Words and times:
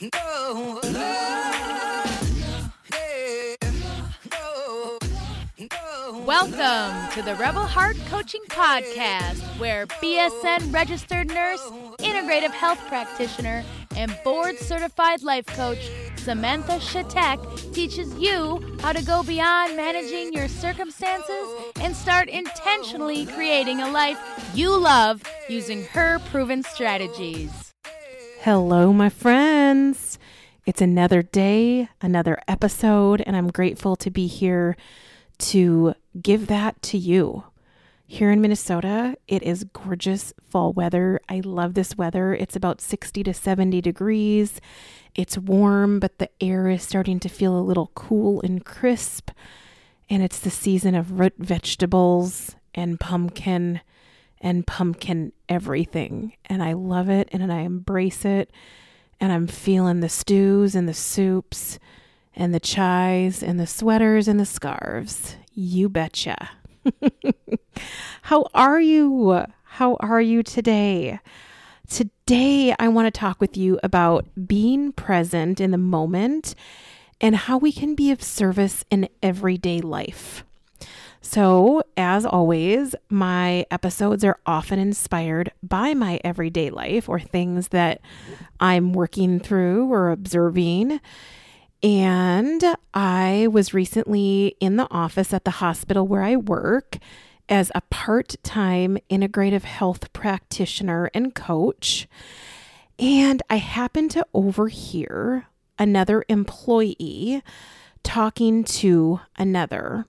No. 0.00 0.80
Welcome 6.24 7.12
to 7.12 7.22
the 7.22 7.36
Rebel 7.38 7.64
Heart 7.64 7.98
Coaching 8.08 8.40
Podcast, 8.48 9.40
where 9.58 9.86
BSN 9.86 10.72
registered 10.72 11.28
nurse, 11.28 11.60
integrative 11.98 12.50
health 12.52 12.78
practitioner, 12.86 13.62
and 13.94 14.16
board 14.24 14.56
certified 14.58 15.22
life 15.22 15.44
coach 15.44 15.90
Samantha 16.16 16.78
Shatek 16.78 17.74
teaches 17.74 18.14
you 18.14 18.78
how 18.80 18.92
to 18.94 19.04
go 19.04 19.22
beyond 19.22 19.76
managing 19.76 20.32
your 20.32 20.48
circumstances 20.48 21.46
and 21.82 21.94
start 21.94 22.30
intentionally 22.30 23.26
creating 23.26 23.82
a 23.82 23.90
life 23.90 24.18
you 24.54 24.74
love 24.78 25.22
using 25.50 25.84
her 25.86 26.20
proven 26.30 26.62
strategies. 26.62 27.70
Hello, 28.42 28.90
my 28.90 29.10
friends. 29.70 30.18
It's 30.66 30.80
another 30.80 31.22
day, 31.22 31.88
another 32.02 32.40
episode, 32.48 33.22
and 33.24 33.36
I'm 33.36 33.52
grateful 33.52 33.94
to 33.94 34.10
be 34.10 34.26
here 34.26 34.76
to 35.38 35.94
give 36.20 36.48
that 36.48 36.82
to 36.82 36.98
you. 36.98 37.44
Here 38.04 38.32
in 38.32 38.40
Minnesota, 38.40 39.16
it 39.28 39.44
is 39.44 39.62
gorgeous 39.62 40.34
fall 40.48 40.72
weather. 40.72 41.20
I 41.28 41.40
love 41.44 41.74
this 41.74 41.96
weather. 41.96 42.34
It's 42.34 42.56
about 42.56 42.80
60 42.80 43.22
to 43.22 43.32
70 43.32 43.80
degrees. 43.80 44.60
It's 45.14 45.38
warm, 45.38 46.00
but 46.00 46.18
the 46.18 46.30
air 46.40 46.68
is 46.68 46.82
starting 46.82 47.20
to 47.20 47.28
feel 47.28 47.56
a 47.56 47.62
little 47.62 47.92
cool 47.94 48.40
and 48.42 48.64
crisp. 48.64 49.30
And 50.08 50.20
it's 50.20 50.40
the 50.40 50.50
season 50.50 50.96
of 50.96 51.20
root 51.20 51.34
vegetables 51.38 52.56
and 52.74 52.98
pumpkin 52.98 53.82
and 54.40 54.66
pumpkin 54.66 55.32
everything. 55.48 56.32
And 56.46 56.60
I 56.60 56.72
love 56.72 57.08
it 57.08 57.28
and 57.30 57.52
I 57.52 57.60
embrace 57.60 58.24
it. 58.24 58.50
And 59.20 59.32
I'm 59.32 59.46
feeling 59.46 60.00
the 60.00 60.08
stews 60.08 60.74
and 60.74 60.88
the 60.88 60.94
soups 60.94 61.78
and 62.34 62.54
the 62.54 62.60
chais 62.60 63.42
and 63.42 63.60
the 63.60 63.66
sweaters 63.66 64.28
and 64.28 64.40
the 64.40 64.46
scarves. 64.46 65.36
You 65.52 65.88
betcha. 65.88 66.50
How 68.22 68.46
are 68.54 68.80
you? 68.80 69.44
How 69.64 69.96
are 70.00 70.20
you 70.20 70.42
today? 70.42 71.20
Today, 71.88 72.74
I 72.78 72.88
want 72.88 73.12
to 73.12 73.18
talk 73.18 73.40
with 73.40 73.56
you 73.56 73.78
about 73.82 74.26
being 74.46 74.92
present 74.92 75.60
in 75.60 75.70
the 75.70 75.78
moment 75.78 76.54
and 77.20 77.36
how 77.36 77.58
we 77.58 77.72
can 77.72 77.94
be 77.94 78.10
of 78.10 78.22
service 78.22 78.84
in 78.90 79.08
everyday 79.22 79.80
life. 79.80 80.44
So, 81.22 81.82
as 81.98 82.24
always, 82.24 82.94
my 83.10 83.66
episodes 83.70 84.24
are 84.24 84.38
often 84.46 84.78
inspired 84.78 85.52
by 85.62 85.92
my 85.92 86.18
everyday 86.24 86.70
life 86.70 87.08
or 87.08 87.20
things 87.20 87.68
that 87.68 88.00
I'm 88.58 88.94
working 88.94 89.38
through 89.38 89.92
or 89.92 90.10
observing. 90.10 91.00
And 91.82 92.62
I 92.94 93.48
was 93.50 93.74
recently 93.74 94.56
in 94.60 94.76
the 94.76 94.90
office 94.90 95.34
at 95.34 95.44
the 95.44 95.50
hospital 95.52 96.06
where 96.06 96.22
I 96.22 96.36
work 96.36 96.98
as 97.50 97.70
a 97.74 97.82
part 97.82 98.36
time 98.42 98.96
integrative 99.10 99.64
health 99.64 100.12
practitioner 100.14 101.10
and 101.12 101.34
coach. 101.34 102.08
And 102.98 103.42
I 103.50 103.56
happened 103.56 104.10
to 104.12 104.26
overhear 104.32 105.46
another 105.78 106.24
employee 106.28 107.42
talking 108.02 108.64
to 108.64 109.20
another. 109.36 110.06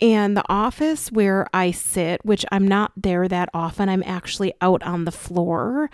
And 0.00 0.36
the 0.36 0.44
office 0.48 1.12
where 1.12 1.46
I 1.52 1.70
sit, 1.72 2.24
which 2.24 2.46
I'm 2.50 2.66
not 2.66 2.92
there 2.96 3.28
that 3.28 3.50
often, 3.52 3.88
I'm 3.88 4.02
actually 4.04 4.54
out 4.60 4.82
on 4.82 5.04
the 5.04 5.12
floor 5.12 5.90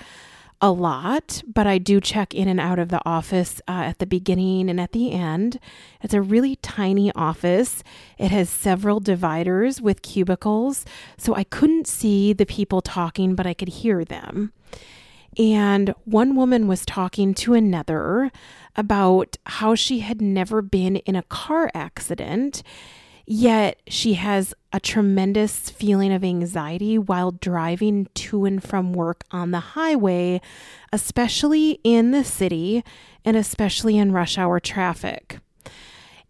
a 0.61 0.71
lot, 0.71 1.43
but 1.53 1.67
I 1.67 1.79
do 1.79 2.01
check 2.01 2.35
in 2.35 2.49
and 2.49 2.59
out 2.59 2.79
of 2.79 2.89
the 2.89 3.03
office 3.05 3.61
uh, 3.69 3.73
at 3.73 3.99
the 3.99 4.07
beginning 4.07 4.71
and 4.71 4.81
at 4.81 4.93
the 4.93 5.13
end. 5.13 5.59
It's 6.03 6.15
a 6.15 6.23
really 6.23 6.57
tiny 6.57 7.13
office. 7.13 7.83
It 8.17 8.31
has 8.31 8.49
several 8.49 9.01
dividers 9.01 9.83
with 9.83 10.03
cubicles, 10.03 10.87
so 11.19 11.35
I 11.35 11.45
couldn't 11.45 11.87
see 11.87 12.33
the 12.33 12.47
people 12.47 12.81
talking, 12.81 13.35
but 13.35 13.47
I 13.47 13.55
could 13.55 13.69
hear 13.69 14.05
them. 14.05 14.53
And 15.39 15.95
one 16.05 16.35
woman 16.35 16.67
was 16.67 16.87
talking 16.87 17.35
to 17.35 17.53
another 17.53 18.33
about 18.77 19.37
how 19.45 19.75
she 19.75 19.99
had 19.99 20.23
never 20.23 20.63
been 20.63 20.97
in 20.97 21.17
a 21.17 21.23
car 21.25 21.71
accident 21.75 22.63
Yet 23.27 23.81
she 23.89 24.15
has 24.15 24.55
a 24.73 24.79
tremendous 24.79 25.69
feeling 25.69 26.13
of 26.13 26.23
anxiety 26.23 26.97
while 26.97 27.33
driving 27.33 28.07
to 28.15 28.45
and 28.45 28.63
from 28.63 28.93
work 28.93 29.25
on 29.33 29.51
the 29.51 29.61
highway, 29.61 30.41
especially 30.93 31.81
in 31.83 32.13
the 32.13 32.23
city 32.23 32.85
and 33.25 33.37
especially 33.37 33.99
in 33.99 34.13
rush 34.13 34.39
hour 34.39 34.61
traffic. 34.61 35.41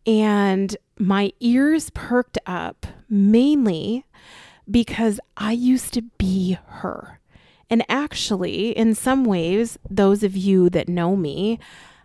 And 0.07 0.75
my 0.99 1.33
ears 1.41 1.91
perked 1.91 2.39
up 2.47 2.87
mainly 3.11 4.07
because 4.71 5.21
I 5.37 5.53
used 5.53 5.93
to 5.95 6.03
be 6.03 6.57
her. 6.67 7.21
And 7.69 7.85
actually, 7.89 8.71
in 8.71 8.95
some 8.95 9.25
ways, 9.25 9.79
those 9.91 10.23
of 10.23 10.35
you 10.35 10.71
that 10.71 10.89
know 10.89 11.15
me, 11.15 11.59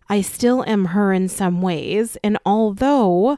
I 0.09 0.19
still 0.21 0.65
am 0.65 0.85
her 0.85 1.13
in 1.13 1.29
some 1.29 1.61
ways. 1.61 2.17
And 2.23 2.37
although 2.45 3.37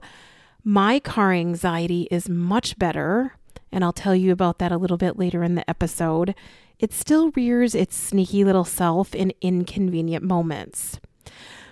my 0.63 0.99
car 0.99 1.33
anxiety 1.33 2.07
is 2.09 2.29
much 2.29 2.77
better, 2.77 3.35
and 3.71 3.83
I'll 3.83 3.93
tell 3.93 4.15
you 4.15 4.31
about 4.31 4.59
that 4.59 4.71
a 4.71 4.77
little 4.77 4.97
bit 4.97 5.17
later 5.17 5.43
in 5.43 5.55
the 5.55 5.69
episode. 5.69 6.35
It 6.79 6.93
still 6.93 7.31
rears 7.31 7.75
its 7.75 7.95
sneaky 7.95 8.43
little 8.43 8.65
self 8.65 9.13
in 9.13 9.33
inconvenient 9.41 10.23
moments. 10.23 10.99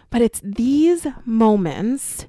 But 0.10 0.22
it's 0.22 0.42
these 0.44 1.08
moments 1.26 2.28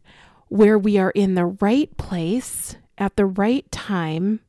where 0.48 0.78
we 0.78 0.98
are 0.98 1.10
in 1.10 1.34
the 1.34 1.46
right 1.46 1.96
place 1.96 2.76
at 2.98 3.16
the 3.16 3.26
right 3.26 3.70
time 3.72 4.40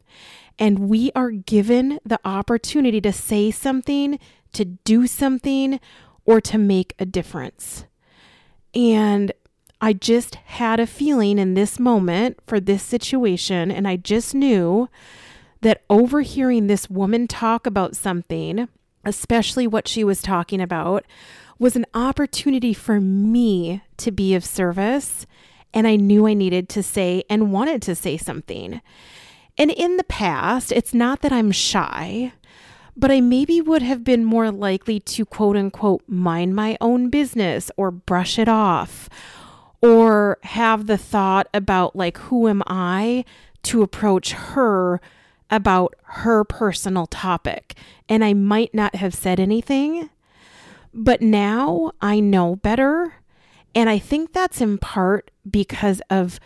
and 0.60 0.80
we 0.80 1.12
are 1.16 1.32
given 1.32 2.00
the 2.06 2.20
opportunity 2.24 3.02
to 3.02 3.12
say 3.12 3.50
something, 3.52 4.20
to 4.54 4.66
do 4.66 5.08
something, 5.08 5.80
or 6.26 6.40
to 6.42 6.58
make 6.58 6.94
a 7.00 7.06
difference. 7.06 7.86
And 8.76 9.32
I 9.84 9.92
just 9.92 10.36
had 10.36 10.80
a 10.80 10.88
feeling 10.88 11.38
in 11.38 11.56
this 11.56 11.78
moment 11.78 12.38
for 12.48 12.62
this 12.62 12.82
situation, 12.82 13.70
and 13.70 13.86
I 13.86 13.98
just 13.98 14.34
knew 14.34 14.88
that 15.60 15.84
overhearing 15.90 16.68
this 16.68 16.90
woman 16.90 17.28
talk 17.28 17.68
about 17.68 17.94
something, 17.94 18.70
especially 19.04 19.68
what 19.68 19.90
she 19.90 20.06
was 20.06 20.22
talking 20.22 20.62
about, 20.62 21.04
was 21.60 21.76
an 21.76 21.86
opportunity 21.94 22.74
for 22.74 23.02
me 23.02 23.82
to 23.98 24.10
be 24.10 24.34
of 24.36 24.46
service. 24.46 25.26
And 25.74 25.86
I 25.86 25.98
knew 25.98 26.28
I 26.28 26.34
needed 26.34 26.70
to 26.70 26.82
say 26.82 27.26
and 27.30 27.52
wanted 27.52 27.82
to 27.82 27.94
say 27.94 28.16
something. 28.16 28.80
And 29.58 29.70
in 29.70 29.98
the 29.98 30.06
past, 30.06 30.72
it's 30.72 30.94
not 30.94 31.22
that 31.24 31.34
I'm 31.34 31.52
shy, 31.52 32.32
but 32.96 33.12
I 33.12 33.20
maybe 33.20 33.60
would 33.60 33.82
have 33.82 34.06
been 34.06 34.24
more 34.24 34.50
likely 34.50 35.02
to 35.02 35.26
quote 35.26 35.58
unquote 35.58 36.04
mind 36.08 36.56
my 36.56 36.78
own 36.80 37.10
business 37.10 37.70
or 37.76 37.92
brush 37.92 38.40
it 38.40 38.48
off 38.48 39.10
or 39.84 40.38
have 40.44 40.88
the 40.88 40.98
thought 40.98 41.48
about 41.54 41.94
like 41.94 42.18
who 42.18 42.48
am 42.48 42.64
I 42.66 43.26
to 43.64 43.84
approach 43.84 44.32
her 44.32 45.02
about 45.52 45.94
her 46.04 46.46
personal 46.46 47.06
topic 47.06 47.76
and 48.08 48.24
I 48.24 48.34
might 48.34 48.74
not 48.74 48.96
have 48.96 49.14
said 49.14 49.42
anything 49.42 50.10
but 50.94 51.22
now 51.22 51.92
I 52.02 52.22
know 52.22 52.56
better 52.56 53.16
and 53.76 53.90
I 53.90 54.00
think 54.00 54.32
that's 54.32 54.62
in 54.62 54.78
part 54.78 55.32
because 55.50 56.02
of 56.10 56.40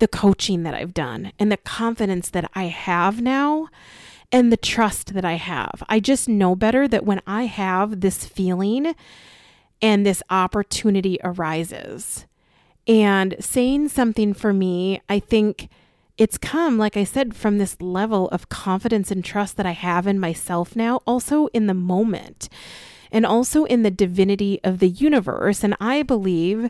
the 0.00 0.08
coaching 0.08 0.64
that 0.64 0.74
I've 0.74 0.94
done 0.94 1.32
and 1.38 1.52
the 1.52 1.58
confidence 1.58 2.28
that 2.30 2.50
I 2.54 2.64
have 2.64 3.20
now 3.20 3.68
and 4.32 4.50
the 4.50 4.56
trust 4.56 5.14
that 5.14 5.24
I 5.24 5.34
have. 5.34 5.82
I 5.88 6.00
just 6.00 6.28
know 6.28 6.56
better 6.56 6.88
that 6.88 7.04
when 7.04 7.20
I 7.26 7.44
have 7.44 8.00
this 8.00 8.24
feeling 8.24 8.94
and 9.82 10.06
this 10.06 10.22
opportunity 10.30 11.18
arises, 11.22 12.26
and 12.90 13.36
saying 13.38 13.88
something 13.88 14.34
for 14.34 14.52
me, 14.52 15.00
I 15.08 15.20
think 15.20 15.68
it's 16.18 16.36
come, 16.36 16.76
like 16.76 16.96
I 16.96 17.04
said, 17.04 17.36
from 17.36 17.58
this 17.58 17.80
level 17.80 18.28
of 18.30 18.48
confidence 18.48 19.12
and 19.12 19.24
trust 19.24 19.56
that 19.56 19.64
I 19.64 19.70
have 19.70 20.08
in 20.08 20.18
myself 20.18 20.74
now, 20.74 21.00
also 21.06 21.46
in 21.54 21.68
the 21.68 21.72
moment, 21.72 22.48
and 23.12 23.24
also 23.24 23.64
in 23.64 23.84
the 23.84 23.92
divinity 23.92 24.58
of 24.64 24.80
the 24.80 24.88
universe. 24.88 25.62
And 25.62 25.76
I 25.80 26.02
believe 26.02 26.68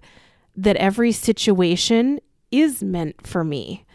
that 0.55 0.77
every 0.77 1.11
situation 1.11 2.21
is 2.51 2.83
meant 2.83 3.27
for 3.27 3.43
me. 3.43 3.87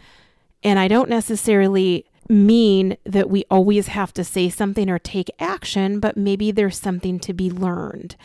And 0.64 0.80
I 0.80 0.88
don't 0.88 1.08
necessarily 1.08 2.06
mean 2.28 2.96
that 3.04 3.30
we 3.30 3.44
always 3.48 3.86
have 3.86 4.12
to 4.14 4.24
say 4.24 4.48
something 4.48 4.90
or 4.90 4.98
take 4.98 5.30
action, 5.38 6.00
but 6.00 6.16
maybe 6.16 6.50
there's 6.50 6.76
something 6.76 7.20
to 7.20 7.32
be 7.32 7.52
learned. 7.52 8.16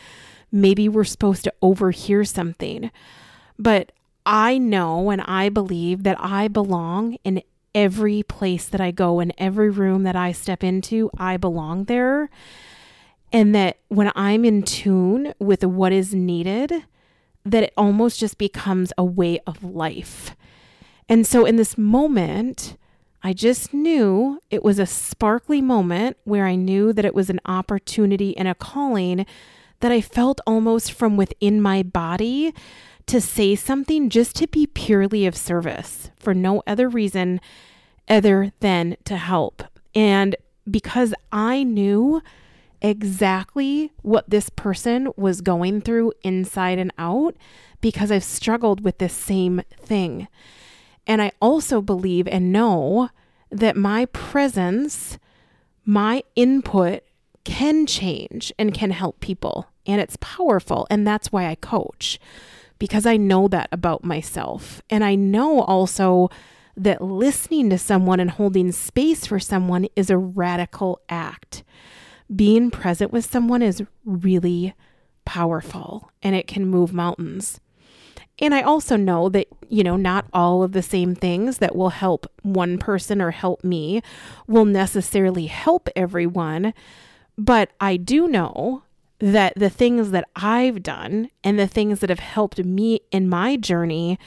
Maybe 0.50 0.88
we're 0.88 1.04
supposed 1.04 1.44
to 1.44 1.54
overhear 1.62 2.24
something. 2.24 2.90
But 3.62 3.92
I 4.26 4.58
know 4.58 5.10
and 5.10 5.20
I 5.22 5.48
believe 5.48 6.02
that 6.02 6.16
I 6.18 6.48
belong 6.48 7.16
in 7.22 7.42
every 7.74 8.24
place 8.24 8.66
that 8.66 8.80
I 8.80 8.90
go, 8.90 9.20
in 9.20 9.32
every 9.38 9.70
room 9.70 10.02
that 10.02 10.16
I 10.16 10.32
step 10.32 10.64
into, 10.64 11.10
I 11.16 11.36
belong 11.36 11.84
there. 11.84 12.28
And 13.32 13.54
that 13.54 13.78
when 13.88 14.10
I'm 14.16 14.44
in 14.44 14.62
tune 14.62 15.32
with 15.38 15.64
what 15.64 15.92
is 15.92 16.12
needed, 16.12 16.84
that 17.44 17.62
it 17.62 17.72
almost 17.76 18.18
just 18.18 18.36
becomes 18.36 18.92
a 18.98 19.04
way 19.04 19.38
of 19.46 19.62
life. 19.62 20.36
And 21.08 21.26
so 21.26 21.44
in 21.46 21.56
this 21.56 21.78
moment, 21.78 22.76
I 23.22 23.32
just 23.32 23.72
knew 23.72 24.40
it 24.50 24.64
was 24.64 24.80
a 24.80 24.86
sparkly 24.86 25.62
moment 25.62 26.16
where 26.24 26.46
I 26.46 26.56
knew 26.56 26.92
that 26.92 27.04
it 27.04 27.14
was 27.14 27.30
an 27.30 27.40
opportunity 27.46 28.36
and 28.36 28.48
a 28.48 28.54
calling 28.54 29.24
that 29.80 29.92
I 29.92 30.00
felt 30.00 30.40
almost 30.46 30.92
from 30.92 31.16
within 31.16 31.60
my 31.60 31.82
body 31.82 32.52
to 33.06 33.20
say 33.20 33.54
something 33.54 34.08
just 34.08 34.36
to 34.36 34.46
be 34.46 34.66
purely 34.66 35.26
of 35.26 35.36
service 35.36 36.10
for 36.16 36.34
no 36.34 36.62
other 36.66 36.88
reason 36.88 37.40
other 38.08 38.52
than 38.60 38.96
to 39.04 39.16
help. 39.16 39.62
And 39.94 40.36
because 40.70 41.14
I 41.30 41.62
knew 41.62 42.22
exactly 42.80 43.92
what 44.02 44.28
this 44.28 44.50
person 44.50 45.10
was 45.16 45.40
going 45.40 45.80
through 45.80 46.12
inside 46.22 46.78
and 46.78 46.92
out, 46.98 47.36
because 47.80 48.10
I've 48.10 48.24
struggled 48.24 48.82
with 48.82 48.98
this 48.98 49.12
same 49.12 49.62
thing. 49.76 50.28
And 51.06 51.20
I 51.20 51.32
also 51.40 51.80
believe 51.80 52.28
and 52.28 52.52
know 52.52 53.10
that 53.50 53.76
my 53.76 54.06
presence, 54.06 55.18
my 55.84 56.22
input 56.36 57.02
can 57.44 57.86
change 57.86 58.52
and 58.58 58.72
can 58.72 58.90
help 58.90 59.20
people. 59.20 59.66
And 59.84 60.00
it's 60.00 60.16
powerful. 60.20 60.86
And 60.90 61.06
that's 61.06 61.32
why 61.32 61.46
I 61.46 61.56
coach, 61.56 62.18
because 62.82 63.06
I 63.06 63.16
know 63.16 63.46
that 63.46 63.68
about 63.70 64.02
myself. 64.02 64.82
And 64.90 65.04
I 65.04 65.14
know 65.14 65.60
also 65.60 66.30
that 66.76 67.00
listening 67.00 67.70
to 67.70 67.78
someone 67.78 68.18
and 68.18 68.28
holding 68.28 68.72
space 68.72 69.24
for 69.24 69.38
someone 69.38 69.86
is 69.94 70.10
a 70.10 70.18
radical 70.18 71.00
act. 71.08 71.62
Being 72.34 72.72
present 72.72 73.12
with 73.12 73.24
someone 73.24 73.62
is 73.62 73.84
really 74.04 74.74
powerful 75.24 76.10
and 76.24 76.34
it 76.34 76.48
can 76.48 76.66
move 76.66 76.92
mountains. 76.92 77.60
And 78.40 78.52
I 78.52 78.62
also 78.62 78.96
know 78.96 79.28
that, 79.28 79.46
you 79.68 79.84
know, 79.84 79.94
not 79.94 80.26
all 80.32 80.64
of 80.64 80.72
the 80.72 80.82
same 80.82 81.14
things 81.14 81.58
that 81.58 81.76
will 81.76 81.90
help 81.90 82.26
one 82.42 82.78
person 82.78 83.22
or 83.22 83.30
help 83.30 83.62
me 83.62 84.02
will 84.48 84.64
necessarily 84.64 85.46
help 85.46 85.88
everyone. 85.94 86.74
But 87.38 87.70
I 87.80 87.96
do 87.96 88.26
know 88.26 88.82
that 89.22 89.52
the 89.54 89.70
things 89.70 90.10
that 90.10 90.28
I've 90.34 90.82
done 90.82 91.30
and 91.44 91.56
the 91.56 91.68
things 91.68 92.00
that 92.00 92.10
have 92.10 92.18
helped 92.18 92.58
me 92.64 93.02
in 93.12 93.28
my 93.28 93.56
journey, 93.56 94.18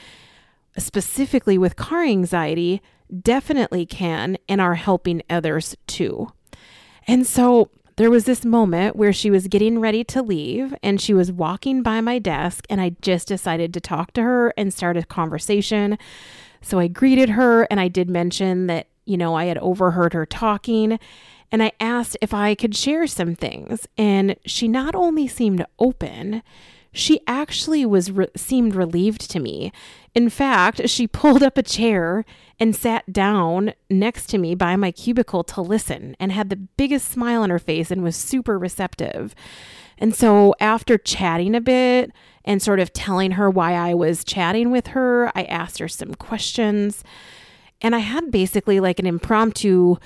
specifically 0.78 1.58
with 1.58 1.76
car 1.76 2.02
anxiety, 2.02 2.80
definitely 3.22 3.84
can 3.84 4.38
and 4.48 4.58
are 4.58 4.74
helping 4.74 5.22
others 5.28 5.76
too. 5.86 6.32
And 7.06 7.26
so 7.26 7.68
there 7.96 8.10
was 8.10 8.24
this 8.24 8.46
moment 8.46 8.96
where 8.96 9.12
she 9.12 9.30
was 9.30 9.48
getting 9.48 9.80
ready 9.80 10.02
to 10.04 10.22
leave 10.22 10.74
and 10.82 10.98
she 10.98 11.12
was 11.12 11.30
walking 11.30 11.82
by 11.82 12.00
my 12.00 12.18
desk, 12.18 12.64
and 12.70 12.80
I 12.80 12.96
just 13.02 13.28
decided 13.28 13.74
to 13.74 13.80
talk 13.80 14.14
to 14.14 14.22
her 14.22 14.54
and 14.56 14.72
start 14.72 14.96
a 14.96 15.02
conversation. 15.02 15.98
So 16.62 16.78
I 16.78 16.88
greeted 16.88 17.28
her 17.28 17.64
and 17.70 17.80
I 17.80 17.88
did 17.88 18.08
mention 18.08 18.66
that, 18.68 18.86
you 19.04 19.18
know, 19.18 19.34
I 19.34 19.44
had 19.44 19.58
overheard 19.58 20.14
her 20.14 20.24
talking 20.24 20.98
and 21.52 21.62
I 21.62 21.72
asked 21.80 22.16
if 22.20 22.34
I 22.34 22.54
could 22.54 22.74
share 22.74 23.06
some 23.06 23.34
things. 23.34 23.86
And 23.96 24.36
she 24.44 24.68
not 24.68 24.94
only 24.94 25.28
seemed 25.28 25.64
open, 25.78 26.42
she 26.92 27.20
actually 27.26 27.84
was 27.84 28.10
re- 28.10 28.28
seemed 28.34 28.74
relieved 28.74 29.30
to 29.30 29.38
me. 29.38 29.72
In 30.14 30.30
fact, 30.30 30.88
she 30.88 31.06
pulled 31.06 31.42
up 31.42 31.58
a 31.58 31.62
chair 31.62 32.24
and 32.58 32.74
sat 32.74 33.12
down 33.12 33.74
next 33.90 34.26
to 34.28 34.38
me 34.38 34.54
by 34.54 34.76
my 34.76 34.90
cubicle 34.90 35.44
to 35.44 35.60
listen 35.60 36.16
and 36.18 36.32
had 36.32 36.48
the 36.48 36.56
biggest 36.56 37.10
smile 37.10 37.42
on 37.42 37.50
her 37.50 37.58
face 37.58 37.90
and 37.90 38.02
was 38.02 38.16
super 38.16 38.58
receptive. 38.58 39.34
And 39.98 40.14
so, 40.14 40.54
after 40.60 40.98
chatting 40.98 41.54
a 41.54 41.60
bit 41.60 42.12
and 42.44 42.62
sort 42.62 42.80
of 42.80 42.92
telling 42.92 43.32
her 43.32 43.48
why 43.48 43.72
I 43.72 43.94
was 43.94 44.24
chatting 44.24 44.70
with 44.70 44.88
her, 44.88 45.30
I 45.34 45.44
asked 45.44 45.78
her 45.78 45.88
some 45.88 46.14
questions. 46.14 47.02
And 47.80 47.94
I 47.94 48.00
had 48.00 48.30
basically 48.30 48.80
like 48.80 48.98
an 48.98 49.06
impromptu 49.06 49.96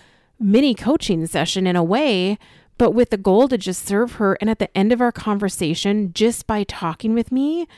mini 0.41 0.75
coaching 0.75 1.27
session 1.27 1.67
in 1.67 1.77
a 1.77 1.85
way, 1.85 2.39
but 2.79 2.93
with 2.93 3.11
the 3.11 3.19
goal 3.19 3.47
to 3.49 3.59
just 3.59 3.87
serve 3.87 4.15
her. 4.15 4.39
And 4.41 4.49
at 4.49 4.59
the 4.59 4.75
end 4.77 4.91
of 4.91 5.01
our 5.01 5.13
conversation, 5.13 6.13
just 6.15 6.47
by 6.47 6.65
talking 6.65 7.15
with 7.15 7.31
me, 7.31 7.69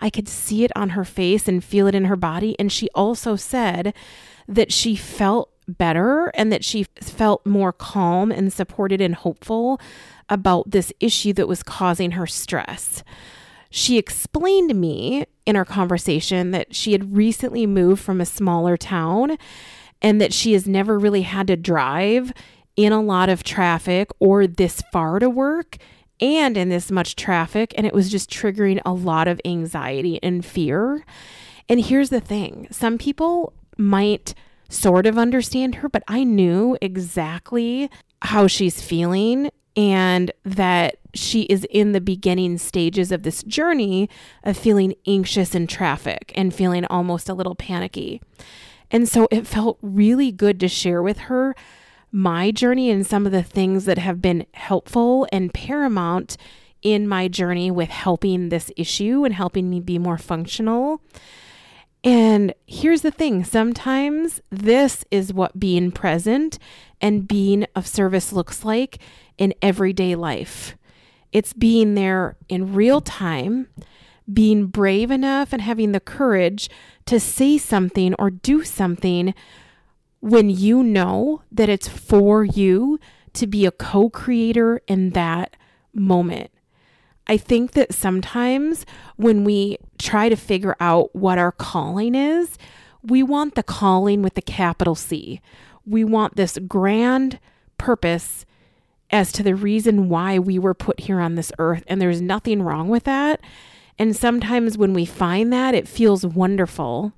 I 0.00 0.08
could 0.08 0.28
see 0.28 0.64
it 0.64 0.70
on 0.76 0.90
her 0.90 1.04
face 1.04 1.48
and 1.48 1.62
feel 1.62 1.86
it 1.86 1.94
in 1.94 2.06
her 2.06 2.16
body. 2.16 2.56
And 2.58 2.70
she 2.70 2.88
also 2.94 3.36
said 3.36 3.92
that 4.48 4.72
she 4.72 4.96
felt 4.96 5.50
better 5.68 6.28
and 6.34 6.52
that 6.52 6.64
she 6.64 6.84
felt 7.00 7.44
more 7.46 7.72
calm 7.72 8.32
and 8.32 8.52
supported 8.52 9.00
and 9.00 9.14
hopeful 9.14 9.80
about 10.28 10.70
this 10.70 10.92
issue 11.00 11.32
that 11.34 11.48
was 11.48 11.62
causing 11.62 12.12
her 12.12 12.26
stress. 12.26 13.02
She 13.70 13.96
explained 13.96 14.68
to 14.70 14.74
me 14.74 15.24
in 15.46 15.56
our 15.56 15.64
conversation 15.64 16.50
that 16.50 16.74
she 16.74 16.92
had 16.92 17.16
recently 17.16 17.66
moved 17.66 18.02
from 18.02 18.20
a 18.20 18.26
smaller 18.26 18.76
town 18.76 19.38
and 20.02 20.20
that 20.20 20.32
she 20.32 20.52
has 20.52 20.66
never 20.66 20.98
really 20.98 21.22
had 21.22 21.46
to 21.46 21.56
drive 21.56 22.32
in 22.76 22.92
a 22.92 23.00
lot 23.00 23.28
of 23.28 23.42
traffic 23.42 24.10
or 24.18 24.46
this 24.46 24.82
far 24.92 25.18
to 25.18 25.30
work 25.30 25.78
and 26.20 26.56
in 26.56 26.68
this 26.68 26.90
much 26.90 27.16
traffic. 27.16 27.72
And 27.76 27.86
it 27.86 27.94
was 27.94 28.10
just 28.10 28.30
triggering 28.30 28.80
a 28.84 28.92
lot 28.92 29.28
of 29.28 29.40
anxiety 29.44 30.18
and 30.22 30.44
fear. 30.44 31.04
And 31.68 31.80
here's 31.80 32.10
the 32.10 32.20
thing 32.20 32.68
some 32.70 32.98
people 32.98 33.52
might 33.78 34.34
sort 34.68 35.06
of 35.06 35.18
understand 35.18 35.76
her, 35.76 35.88
but 35.88 36.02
I 36.08 36.24
knew 36.24 36.76
exactly 36.80 37.90
how 38.22 38.46
she's 38.46 38.80
feeling 38.80 39.50
and 39.76 40.30
that 40.44 40.96
she 41.14 41.42
is 41.42 41.66
in 41.70 41.92
the 41.92 42.00
beginning 42.00 42.58
stages 42.58 43.12
of 43.12 43.22
this 43.22 43.42
journey 43.42 44.08
of 44.44 44.56
feeling 44.56 44.94
anxious 45.06 45.54
in 45.54 45.66
traffic 45.66 46.32
and 46.34 46.54
feeling 46.54 46.84
almost 46.86 47.28
a 47.28 47.34
little 47.34 47.54
panicky. 47.54 48.20
And 48.92 49.08
so 49.08 49.26
it 49.30 49.46
felt 49.46 49.78
really 49.82 50.30
good 50.30 50.60
to 50.60 50.68
share 50.68 51.02
with 51.02 51.18
her 51.20 51.56
my 52.12 52.50
journey 52.50 52.90
and 52.90 53.06
some 53.06 53.24
of 53.24 53.32
the 53.32 53.42
things 53.42 53.86
that 53.86 53.96
have 53.96 54.20
been 54.20 54.44
helpful 54.52 55.26
and 55.32 55.52
paramount 55.52 56.36
in 56.82 57.08
my 57.08 57.26
journey 57.26 57.70
with 57.70 57.88
helping 57.88 58.50
this 58.50 58.70
issue 58.76 59.24
and 59.24 59.34
helping 59.34 59.70
me 59.70 59.80
be 59.80 59.98
more 59.98 60.18
functional. 60.18 61.00
And 62.04 62.52
here's 62.66 63.02
the 63.02 63.10
thing 63.10 63.44
sometimes 63.44 64.42
this 64.50 65.04
is 65.10 65.32
what 65.32 65.58
being 65.58 65.90
present 65.90 66.58
and 67.00 67.26
being 67.26 67.66
of 67.74 67.86
service 67.86 68.32
looks 68.32 68.64
like 68.64 68.98
in 69.38 69.54
everyday 69.62 70.14
life. 70.14 70.76
It's 71.30 71.54
being 71.54 71.94
there 71.94 72.36
in 72.48 72.74
real 72.74 73.00
time, 73.00 73.68
being 74.32 74.66
brave 74.66 75.10
enough 75.10 75.52
and 75.52 75.62
having 75.62 75.92
the 75.92 76.00
courage 76.00 76.70
to 77.06 77.18
say 77.18 77.58
something 77.58 78.14
or 78.18 78.30
do 78.30 78.64
something 78.64 79.34
when 80.20 80.48
you 80.50 80.82
know 80.82 81.42
that 81.50 81.68
it's 81.68 81.88
for 81.88 82.44
you 82.44 82.98
to 83.32 83.46
be 83.46 83.66
a 83.66 83.72
co 83.72 84.08
creator 84.08 84.80
in 84.86 85.10
that 85.10 85.56
moment. 85.92 86.50
I 87.26 87.36
think 87.36 87.72
that 87.72 87.94
sometimes 87.94 88.84
when 89.16 89.44
we 89.44 89.78
try 89.98 90.28
to 90.28 90.36
figure 90.36 90.76
out 90.80 91.14
what 91.14 91.38
our 91.38 91.52
calling 91.52 92.14
is, 92.14 92.58
we 93.02 93.22
want 93.22 93.54
the 93.54 93.62
calling 93.62 94.22
with 94.22 94.34
the 94.34 94.42
capital 94.42 94.94
C. 94.94 95.40
We 95.86 96.04
want 96.04 96.36
this 96.36 96.58
grand 96.68 97.38
purpose 97.78 98.44
as 99.10 99.30
to 99.32 99.42
the 99.42 99.54
reason 99.54 100.08
why 100.08 100.38
we 100.38 100.58
were 100.58 100.74
put 100.74 101.00
here 101.00 101.20
on 101.20 101.34
this 101.34 101.52
earth. 101.58 101.84
And 101.86 102.00
there's 102.00 102.20
nothing 102.20 102.62
wrong 102.62 102.88
with 102.88 103.04
that. 103.04 103.40
And 103.98 104.16
sometimes 104.16 104.78
when 104.78 104.94
we 104.94 105.04
find 105.04 105.52
that, 105.52 105.74
it 105.74 105.86
feels 105.88 106.24
wonderful. 106.26 107.12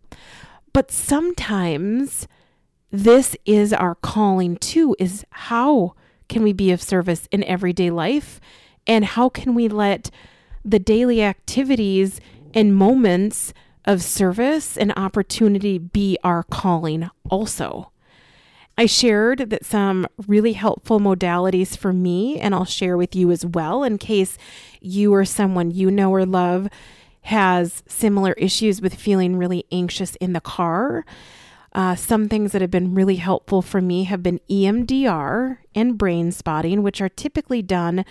But 0.72 0.90
sometimes 0.90 2.26
this 2.90 3.36
is 3.44 3.72
our 3.72 3.94
calling 3.96 4.56
too 4.56 4.94
is 4.98 5.24
how 5.30 5.94
can 6.28 6.42
we 6.42 6.52
be 6.52 6.70
of 6.70 6.82
service 6.82 7.28
in 7.32 7.42
everyday 7.44 7.90
life 7.90 8.40
and 8.86 9.04
how 9.04 9.28
can 9.28 9.54
we 9.54 9.68
let 9.68 10.10
the 10.64 10.78
daily 10.78 11.22
activities 11.22 12.20
and 12.54 12.74
moments 12.74 13.52
of 13.84 14.02
service 14.02 14.76
and 14.76 14.92
opportunity 14.96 15.76
be 15.76 16.16
our 16.22 16.42
calling 16.44 17.10
also 17.28 17.90
I 18.76 18.86
shared 18.86 19.50
that 19.50 19.64
some 19.64 20.06
really 20.26 20.54
helpful 20.54 20.98
modalities 20.98 21.76
for 21.76 21.92
me, 21.92 22.40
and 22.40 22.54
I'll 22.54 22.64
share 22.64 22.96
with 22.96 23.14
you 23.14 23.30
as 23.30 23.46
well 23.46 23.84
in 23.84 23.98
case 23.98 24.36
you 24.80 25.14
or 25.14 25.24
someone 25.24 25.70
you 25.70 25.90
know 25.90 26.10
or 26.10 26.26
love 26.26 26.68
has 27.22 27.82
similar 27.86 28.32
issues 28.32 28.82
with 28.82 28.94
feeling 28.94 29.36
really 29.36 29.64
anxious 29.70 30.16
in 30.16 30.32
the 30.32 30.40
car. 30.40 31.04
Uh, 31.72 31.94
some 31.94 32.28
things 32.28 32.52
that 32.52 32.60
have 32.60 32.70
been 32.70 32.94
really 32.94 33.16
helpful 33.16 33.62
for 33.62 33.80
me 33.80 34.04
have 34.04 34.22
been 34.22 34.40
EMDR 34.50 35.58
and 35.74 35.98
brain 35.98 36.30
spotting, 36.32 36.82
which 36.82 37.00
are 37.00 37.08
typically 37.08 37.62
done 37.62 38.04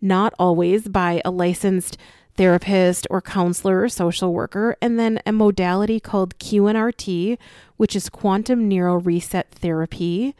not 0.00 0.32
always 0.38 0.88
by 0.88 1.20
a 1.24 1.30
licensed 1.30 1.98
therapist 2.36 3.06
or 3.10 3.20
counselor 3.20 3.82
or 3.82 3.88
social 3.88 4.32
worker, 4.32 4.76
and 4.80 4.98
then 4.98 5.20
a 5.26 5.32
modality 5.32 6.00
called 6.00 6.38
QNRT, 6.38 7.38
which 7.76 7.94
is 7.94 8.08
quantum 8.08 8.68
neuro 8.68 8.98
reset 8.98 9.50
therapy. 9.50 10.34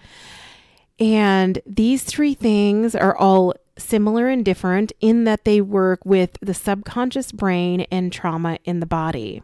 And 0.99 1.61
these 1.67 2.03
three 2.03 2.35
things 2.35 2.95
are 2.95 3.17
all 3.17 3.55
similar 3.79 4.29
and 4.29 4.45
different 4.45 4.93
in 5.01 5.25
that 5.25 5.45
they 5.45 5.61
work 5.61 6.05
with 6.05 6.37
the 6.41 6.55
subconscious 6.55 7.33
brain 7.33 7.83
and 7.91 8.13
trauma 8.13 8.59
in 8.65 8.81
the 8.81 8.87
body. 8.87 9.43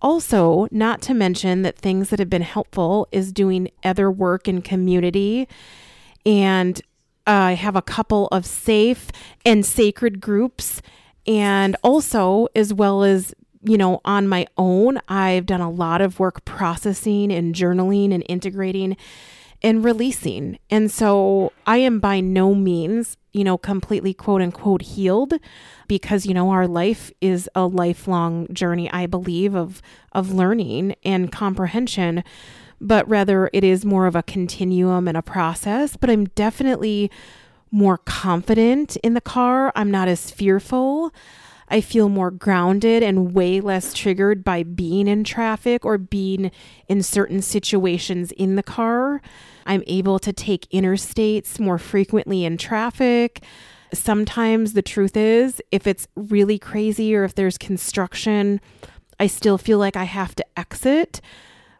Also, 0.00 0.66
not 0.70 1.00
to 1.02 1.14
mention 1.14 1.62
that 1.62 1.78
things 1.78 2.10
that 2.10 2.18
have 2.18 2.30
been 2.30 2.42
helpful 2.42 3.06
is 3.12 3.32
doing 3.32 3.70
other 3.84 4.10
work 4.10 4.48
in 4.48 4.60
community. 4.60 5.46
And 6.26 6.80
I 7.26 7.52
have 7.52 7.76
a 7.76 7.82
couple 7.82 8.26
of 8.28 8.44
safe 8.44 9.12
and 9.44 9.64
sacred 9.64 10.20
groups. 10.20 10.82
And 11.26 11.76
also, 11.82 12.48
as 12.56 12.74
well 12.74 13.04
as, 13.04 13.34
you 13.62 13.78
know, 13.78 14.00
on 14.04 14.26
my 14.28 14.46
own, 14.56 15.00
I've 15.08 15.46
done 15.46 15.60
a 15.60 15.70
lot 15.70 16.00
of 16.00 16.18
work 16.18 16.44
processing 16.44 17.32
and 17.32 17.54
journaling 17.54 18.12
and 18.12 18.24
integrating 18.28 18.96
and 19.62 19.84
releasing. 19.84 20.58
And 20.70 20.90
so 20.90 21.52
I 21.66 21.78
am 21.78 22.00
by 22.00 22.20
no 22.20 22.54
means, 22.54 23.16
you 23.32 23.44
know, 23.44 23.56
completely 23.56 24.12
quote 24.12 24.42
unquote 24.42 24.82
healed 24.82 25.34
because, 25.86 26.26
you 26.26 26.34
know, 26.34 26.50
our 26.50 26.66
life 26.66 27.12
is 27.20 27.48
a 27.54 27.66
lifelong 27.66 28.52
journey, 28.52 28.90
I 28.90 29.06
believe, 29.06 29.54
of 29.54 29.80
of 30.12 30.32
learning 30.32 30.96
and 31.04 31.30
comprehension. 31.30 32.24
But 32.80 33.08
rather 33.08 33.48
it 33.52 33.62
is 33.62 33.84
more 33.84 34.06
of 34.06 34.16
a 34.16 34.24
continuum 34.24 35.06
and 35.06 35.16
a 35.16 35.22
process. 35.22 35.96
But 35.96 36.10
I'm 36.10 36.24
definitely 36.24 37.10
more 37.72 37.98
confident 37.98 38.96
in 38.98 39.14
the 39.14 39.20
car. 39.20 39.72
I'm 39.74 39.90
not 39.90 40.06
as 40.06 40.30
fearful. 40.30 41.12
I 41.68 41.80
feel 41.80 42.10
more 42.10 42.30
grounded 42.30 43.02
and 43.02 43.32
way 43.32 43.60
less 43.60 43.94
triggered 43.94 44.44
by 44.44 44.62
being 44.62 45.08
in 45.08 45.24
traffic 45.24 45.86
or 45.86 45.96
being 45.96 46.50
in 46.86 47.02
certain 47.02 47.40
situations 47.40 48.30
in 48.32 48.56
the 48.56 48.62
car. 48.62 49.22
I'm 49.64 49.82
able 49.86 50.18
to 50.18 50.34
take 50.34 50.68
interstates 50.68 51.58
more 51.58 51.78
frequently 51.78 52.44
in 52.44 52.58
traffic. 52.58 53.42
Sometimes 53.94 54.74
the 54.74 54.82
truth 54.82 55.16
is, 55.16 55.62
if 55.70 55.86
it's 55.86 56.08
really 56.14 56.58
crazy 56.58 57.14
or 57.16 57.24
if 57.24 57.34
there's 57.34 57.56
construction, 57.56 58.60
I 59.18 59.26
still 59.26 59.56
feel 59.56 59.78
like 59.78 59.96
I 59.96 60.04
have 60.04 60.34
to 60.34 60.44
exit. 60.58 61.22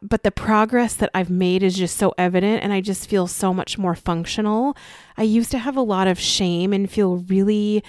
But 0.02 0.25
the 0.25 0.32
progress 0.32 0.94
that 0.94 1.11
I've 1.14 1.30
made 1.30 1.62
is 1.62 1.76
just 1.76 1.97
so 1.97 2.12
evident, 2.18 2.64
and 2.64 2.73
I 2.73 2.80
just 2.80 3.09
feel 3.09 3.28
so 3.28 3.54
much 3.54 3.78
more 3.78 3.94
functional. 3.94 4.76
I 5.16 5.23
used 5.23 5.52
to 5.52 5.59
have 5.59 5.76
a 5.76 5.82
lot 5.82 6.09
of 6.09 6.18
shame 6.18 6.73
and 6.73 6.90
feel 6.90 7.18
really 7.18 7.85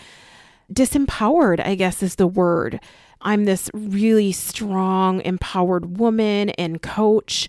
disempowered, 0.72 1.60
I 1.66 1.74
guess 1.76 2.04
is 2.04 2.16
the 2.16 2.28
word. 2.28 2.80
I'm 3.22 3.46
this 3.46 3.70
really 3.74 4.32
strong, 4.32 5.22
empowered 5.22 5.98
woman 5.98 6.52
and 6.52 6.82
coach, 6.82 7.48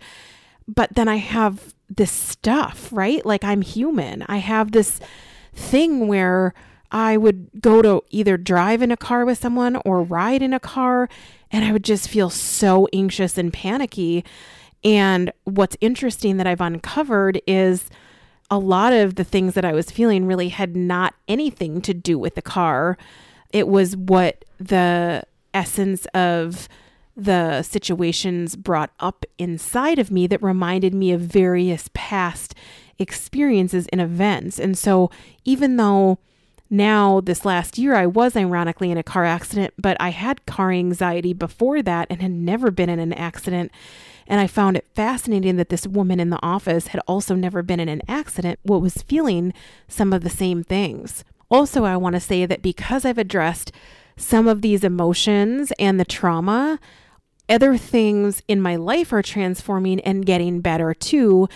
but 0.66 0.94
then 0.94 1.08
I 1.08 1.16
have 1.16 1.74
this 1.90 2.12
stuff, 2.12 2.88
right? 2.90 3.24
Like 3.26 3.44
I'm 3.44 3.60
human. 3.60 4.22
I 4.28 4.38
have 4.38 4.72
this 4.72 4.98
thing 5.52 6.08
where 6.08 6.54
I 6.90 7.16
would 7.16 7.50
go 7.60 7.82
to 7.82 8.02
either 8.10 8.36
drive 8.36 8.80
in 8.80 8.92
a 8.92 8.96
car 8.96 9.24
with 9.24 9.38
someone 9.38 9.76
or 9.84 10.02
ride 10.02 10.42
in 10.42 10.54
a 10.54 10.60
car, 10.60 11.08
and 11.54 11.64
I 11.64 11.70
would 11.70 11.84
just 11.84 12.08
feel 12.08 12.30
so 12.30 12.88
anxious 12.92 13.38
and 13.38 13.52
panicky. 13.52 14.24
And 14.82 15.32
what's 15.44 15.76
interesting 15.80 16.36
that 16.36 16.48
I've 16.48 16.60
uncovered 16.60 17.40
is 17.46 17.88
a 18.50 18.58
lot 18.58 18.92
of 18.92 19.14
the 19.14 19.22
things 19.22 19.54
that 19.54 19.64
I 19.64 19.72
was 19.72 19.88
feeling 19.88 20.26
really 20.26 20.48
had 20.48 20.74
not 20.74 21.14
anything 21.28 21.80
to 21.82 21.94
do 21.94 22.18
with 22.18 22.34
the 22.34 22.42
car. 22.42 22.98
It 23.52 23.68
was 23.68 23.96
what 23.96 24.44
the 24.58 25.22
essence 25.54 26.06
of 26.06 26.68
the 27.16 27.62
situations 27.62 28.56
brought 28.56 28.90
up 28.98 29.24
inside 29.38 30.00
of 30.00 30.10
me 30.10 30.26
that 30.26 30.42
reminded 30.42 30.92
me 30.92 31.12
of 31.12 31.20
various 31.20 31.88
past 31.94 32.56
experiences 32.98 33.86
and 33.92 34.00
events. 34.00 34.58
And 34.58 34.76
so, 34.76 35.08
even 35.44 35.76
though 35.76 36.18
now 36.70 37.20
this 37.20 37.44
last 37.44 37.78
year 37.78 37.94
I 37.94 38.06
was 38.06 38.36
ironically 38.36 38.90
in 38.90 38.98
a 38.98 39.02
car 39.02 39.24
accident, 39.24 39.74
but 39.78 39.96
I 40.00 40.10
had 40.10 40.46
car 40.46 40.70
anxiety 40.70 41.32
before 41.32 41.82
that 41.82 42.06
and 42.10 42.22
had 42.22 42.32
never 42.32 42.70
been 42.70 42.88
in 42.88 42.98
an 42.98 43.12
accident. 43.12 43.70
And 44.26 44.40
I 44.40 44.46
found 44.46 44.76
it 44.76 44.86
fascinating 44.94 45.56
that 45.56 45.68
this 45.68 45.86
woman 45.86 46.18
in 46.18 46.30
the 46.30 46.42
office 46.42 46.88
had 46.88 47.02
also 47.06 47.34
never 47.34 47.62
been 47.62 47.80
in 47.80 47.88
an 47.88 48.02
accident, 48.08 48.58
what 48.62 48.80
was 48.80 49.02
feeling 49.02 49.52
some 49.86 50.12
of 50.12 50.22
the 50.22 50.30
same 50.30 50.64
things. 50.64 51.24
Also, 51.50 51.84
I 51.84 51.96
want 51.96 52.14
to 52.14 52.20
say 52.20 52.46
that 52.46 52.62
because 52.62 53.04
I've 53.04 53.18
addressed 53.18 53.70
some 54.16 54.48
of 54.48 54.62
these 54.62 54.82
emotions 54.82 55.72
and 55.78 56.00
the 56.00 56.04
trauma, 56.04 56.78
other 57.48 57.76
things 57.76 58.42
in 58.48 58.60
my 58.60 58.76
life 58.76 59.12
are 59.12 59.22
transforming 59.22 60.00
and 60.00 60.24
getting 60.24 60.60
better 60.60 60.94
too. 60.94 61.48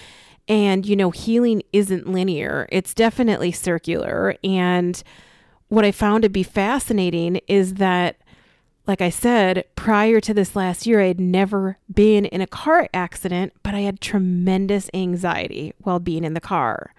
And, 0.49 0.87
you 0.87 0.97
know, 0.97 1.11
healing 1.11 1.63
isn't 1.73 2.11
linear, 2.11 2.67
it's 2.73 2.95
definitely 2.95 3.53
circular. 3.53 4.35
And 4.43 5.03
what 5.69 5.85
I 5.85 5.93
found 5.93 6.23
to 6.23 6.31
be 6.31 6.43
fascinating 6.43 7.41
is 7.47 7.75
that, 7.75 8.17
like 8.87 9.03
I 9.03 9.11
said, 9.11 9.67
prior 9.77 10.19
to 10.21 10.33
this 10.33 10.57
last 10.57 10.87
year, 10.87 11.03
I 11.03 11.09
had 11.09 11.21
never 11.21 11.77
been 11.93 12.25
in 12.25 12.41
a 12.41 12.47
car 12.47 12.89
accident, 12.95 13.53
but 13.63 13.75
I 13.75 13.81
had 13.81 14.01
tremendous 14.01 14.89
anxiety 14.95 15.75
while 15.79 15.99
being 15.99 16.25
in 16.25 16.33
the 16.33 16.41
car. 16.41 16.95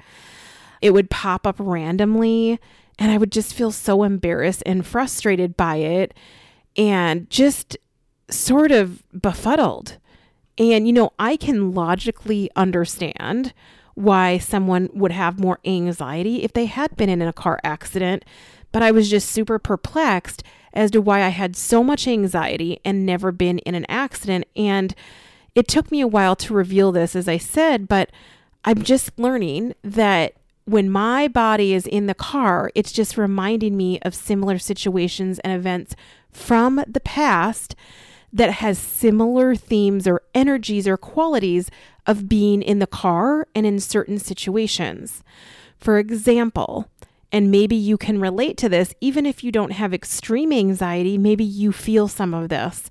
It 0.82 0.92
would 0.92 1.10
pop 1.10 1.48
up 1.48 1.56
randomly, 1.58 2.60
and 3.00 3.12
I 3.12 3.18
would 3.18 3.32
just 3.32 3.56
feel 3.56 3.72
so 3.72 4.04
embarrassed 4.04 4.62
and 4.68 4.86
frustrated 4.86 5.58
by 5.58 5.78
it 5.78 6.14
and 6.78 7.28
just 7.32 7.76
sort 8.30 8.72
of 8.72 9.02
befuddled. 9.20 9.98
And, 10.60 10.86
you 10.86 10.94
know, 10.94 11.14
I 11.18 11.38
can 11.38 11.74
logically 11.74 12.52
understand 12.56 13.54
why 13.96 14.38
someone 14.38 14.90
would 14.94 15.12
have 15.12 15.40
more 15.40 15.60
anxiety 15.66 16.44
if 16.44 16.54
they 16.54 16.66
had 16.66 16.96
been 16.96 17.10
in 17.10 17.22
a 17.22 17.34
car 17.34 17.60
accident, 17.64 18.24
but 18.72 18.84
I 18.84 18.92
was 18.92 19.10
just 19.10 19.30
super 19.30 19.58
perplexed 19.58 20.44
as 20.74 20.92
to 20.92 21.02
why 21.02 21.24
I 21.24 21.30
had 21.30 21.56
so 21.56 21.84
much 21.84 22.08
anxiety 22.08 22.80
and 22.86 23.06
never 23.06 23.32
been 23.32 23.60
in 23.60 23.74
an 23.74 23.86
accident. 23.90 24.46
And 24.56 24.94
it 25.56 25.68
took 25.68 25.92
me 25.92 26.02
a 26.02 26.08
while 26.08 26.36
to 26.38 26.54
reveal 26.54 26.92
this, 26.92 27.16
as 27.16 27.28
I 27.28 27.38
said, 27.38 27.88
but 27.88 28.12
I'm 28.64 28.84
just 28.84 29.18
learning 29.18 29.74
that 29.84 30.34
when 30.66 30.90
my 30.90 31.28
body 31.28 31.74
is 31.74 31.88
in 31.88 32.06
the 32.06 32.14
car, 32.14 32.72
it's 32.76 32.92
just 32.92 33.18
reminding 33.18 33.76
me 33.76 34.00
of 34.02 34.14
similar 34.14 34.60
situations 34.60 35.40
and 35.40 35.52
events 35.52 35.96
from 36.32 36.84
the 36.88 37.00
past 37.00 37.76
that 38.32 38.52
has 38.52 38.78
similar 38.78 39.56
themes 39.56 40.08
or 40.08 40.22
energies 40.34 40.88
or 40.88 40.98
qualities 40.98 41.70
of 42.06 42.30
being 42.30 42.62
in 42.62 42.80
the 42.80 42.88
car 42.88 43.48
and 43.56 43.66
in 43.66 43.80
certain 43.80 44.20
situations. 44.20 45.24
For 45.78 45.98
example, 45.98 46.90
and 47.32 47.52
maybe 47.52 47.76
you 47.76 47.98
can 47.98 48.20
relate 48.20 48.58
to 48.58 48.70
this, 48.70 48.94
even 49.02 49.26
if 49.26 49.44
you 49.44 49.52
don't 49.52 49.72
have 49.72 49.94
extreme 49.94 50.52
anxiety, 50.52 51.18
maybe 51.18 51.44
you 51.44 51.72
feel 51.72 52.08
some 52.08 52.34
of 52.34 52.50
this. 52.50 52.90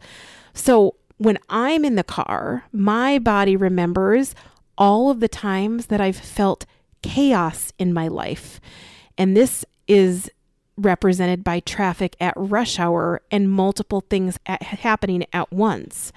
So, 0.54 0.94
when 1.16 1.38
I'm 1.48 1.84
in 1.84 1.96
the 1.96 2.04
car, 2.04 2.64
my 2.70 3.18
body 3.18 3.56
remembers 3.56 4.36
all 4.76 5.10
of 5.10 5.18
the 5.18 5.28
times 5.28 5.86
that 5.86 6.00
I've 6.00 6.16
felt 6.16 6.64
chaos 7.02 7.72
in 7.76 7.92
my 7.92 8.06
life. 8.06 8.60
And 9.16 9.36
this 9.36 9.64
is 9.88 10.30
represented 10.78 11.44
by 11.44 11.60
traffic 11.60 12.16
at 12.20 12.34
rush 12.36 12.78
hour 12.78 13.20
and 13.30 13.50
multiple 13.50 14.02
things 14.08 14.38
at, 14.46 14.62
happening 14.62 15.26
at 15.32 15.52
once. 15.52 16.12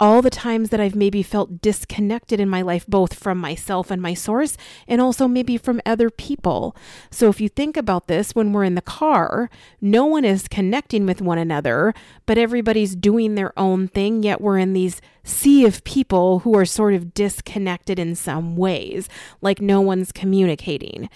All 0.00 0.20
the 0.20 0.30
times 0.30 0.70
that 0.70 0.80
I've 0.80 0.96
maybe 0.96 1.22
felt 1.22 1.62
disconnected 1.62 2.40
in 2.40 2.48
my 2.48 2.60
life, 2.60 2.84
both 2.88 3.14
from 3.14 3.38
myself 3.38 3.88
and 3.88 4.02
my 4.02 4.14
source, 4.14 4.56
and 4.88 5.00
also 5.00 5.28
maybe 5.28 5.56
from 5.56 5.80
other 5.86 6.10
people. 6.10 6.74
So, 7.08 7.28
if 7.28 7.40
you 7.40 7.48
think 7.48 7.76
about 7.76 8.08
this, 8.08 8.34
when 8.34 8.52
we're 8.52 8.64
in 8.64 8.74
the 8.74 8.82
car, 8.82 9.48
no 9.80 10.04
one 10.04 10.24
is 10.24 10.48
connecting 10.48 11.06
with 11.06 11.22
one 11.22 11.38
another, 11.38 11.94
but 12.26 12.36
everybody's 12.36 12.96
doing 12.96 13.36
their 13.36 13.56
own 13.56 13.86
thing, 13.86 14.24
yet 14.24 14.40
we're 14.40 14.58
in 14.58 14.72
these 14.72 15.00
sea 15.22 15.64
of 15.64 15.84
people 15.84 16.40
who 16.40 16.56
are 16.56 16.64
sort 16.64 16.94
of 16.94 17.14
disconnected 17.14 18.00
in 18.00 18.16
some 18.16 18.56
ways, 18.56 19.08
like 19.40 19.60
no 19.60 19.80
one's 19.80 20.10
communicating. 20.10 21.08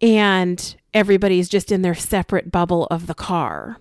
And 0.00 0.76
everybody's 0.94 1.48
just 1.48 1.70
in 1.70 1.82
their 1.82 1.94
separate 1.94 2.50
bubble 2.50 2.86
of 2.86 3.06
the 3.06 3.14
car. 3.14 3.78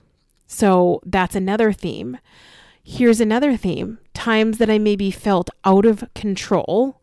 So 0.47 1.01
that's 1.05 1.35
another 1.35 1.73
theme. 1.73 2.17
Here's 2.83 3.19
another 3.19 3.57
theme 3.57 3.99
times 4.13 4.57
that 4.57 4.69
I 4.69 4.77
maybe 4.77 5.11
felt 5.11 5.49
out 5.65 5.85
of 5.85 6.03
control 6.15 7.01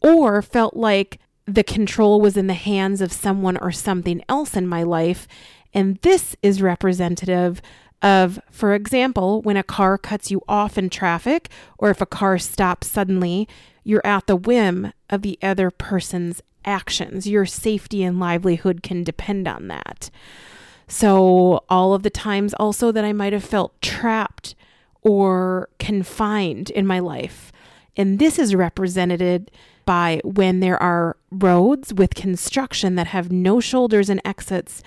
or 0.00 0.42
felt 0.42 0.76
like 0.76 1.18
the 1.46 1.64
control 1.64 2.20
was 2.20 2.36
in 2.36 2.46
the 2.46 2.54
hands 2.54 3.00
of 3.00 3.12
someone 3.12 3.56
or 3.56 3.72
something 3.72 4.22
else 4.28 4.54
in 4.54 4.66
my 4.66 4.82
life. 4.82 5.26
And 5.72 5.96
this 6.02 6.36
is 6.42 6.62
representative 6.62 7.60
of, 8.02 8.38
for 8.50 8.74
example, 8.74 9.40
when 9.42 9.56
a 9.56 9.62
car 9.62 9.96
cuts 9.96 10.30
you 10.30 10.42
off 10.46 10.76
in 10.76 10.90
traffic 10.90 11.48
or 11.78 11.90
if 11.90 12.00
a 12.00 12.06
car 12.06 12.38
stops 12.38 12.86
suddenly, 12.86 13.48
you're 13.82 14.06
at 14.06 14.26
the 14.26 14.36
whim 14.36 14.92
of 15.08 15.22
the 15.22 15.38
other 15.42 15.70
person's 15.70 16.42
actions. 16.64 17.26
Your 17.26 17.46
safety 17.46 18.02
and 18.02 18.20
livelihood 18.20 18.82
can 18.82 19.04
depend 19.04 19.46
on 19.48 19.68
that. 19.68 20.10
So, 20.86 21.64
all 21.68 21.94
of 21.94 22.02
the 22.02 22.10
times 22.10 22.54
also 22.54 22.92
that 22.92 23.04
I 23.04 23.12
might 23.12 23.32
have 23.32 23.44
felt 23.44 23.80
trapped 23.80 24.54
or 25.02 25.68
confined 25.78 26.70
in 26.70 26.86
my 26.86 26.98
life. 26.98 27.52
And 27.96 28.18
this 28.18 28.38
is 28.38 28.54
represented 28.54 29.50
by 29.84 30.20
when 30.24 30.60
there 30.60 30.82
are 30.82 31.16
roads 31.30 31.92
with 31.92 32.14
construction 32.14 32.94
that 32.96 33.08
have 33.08 33.30
no 33.30 33.60
shoulders 33.60 34.08
and 34.08 34.20
exits. 34.24 34.82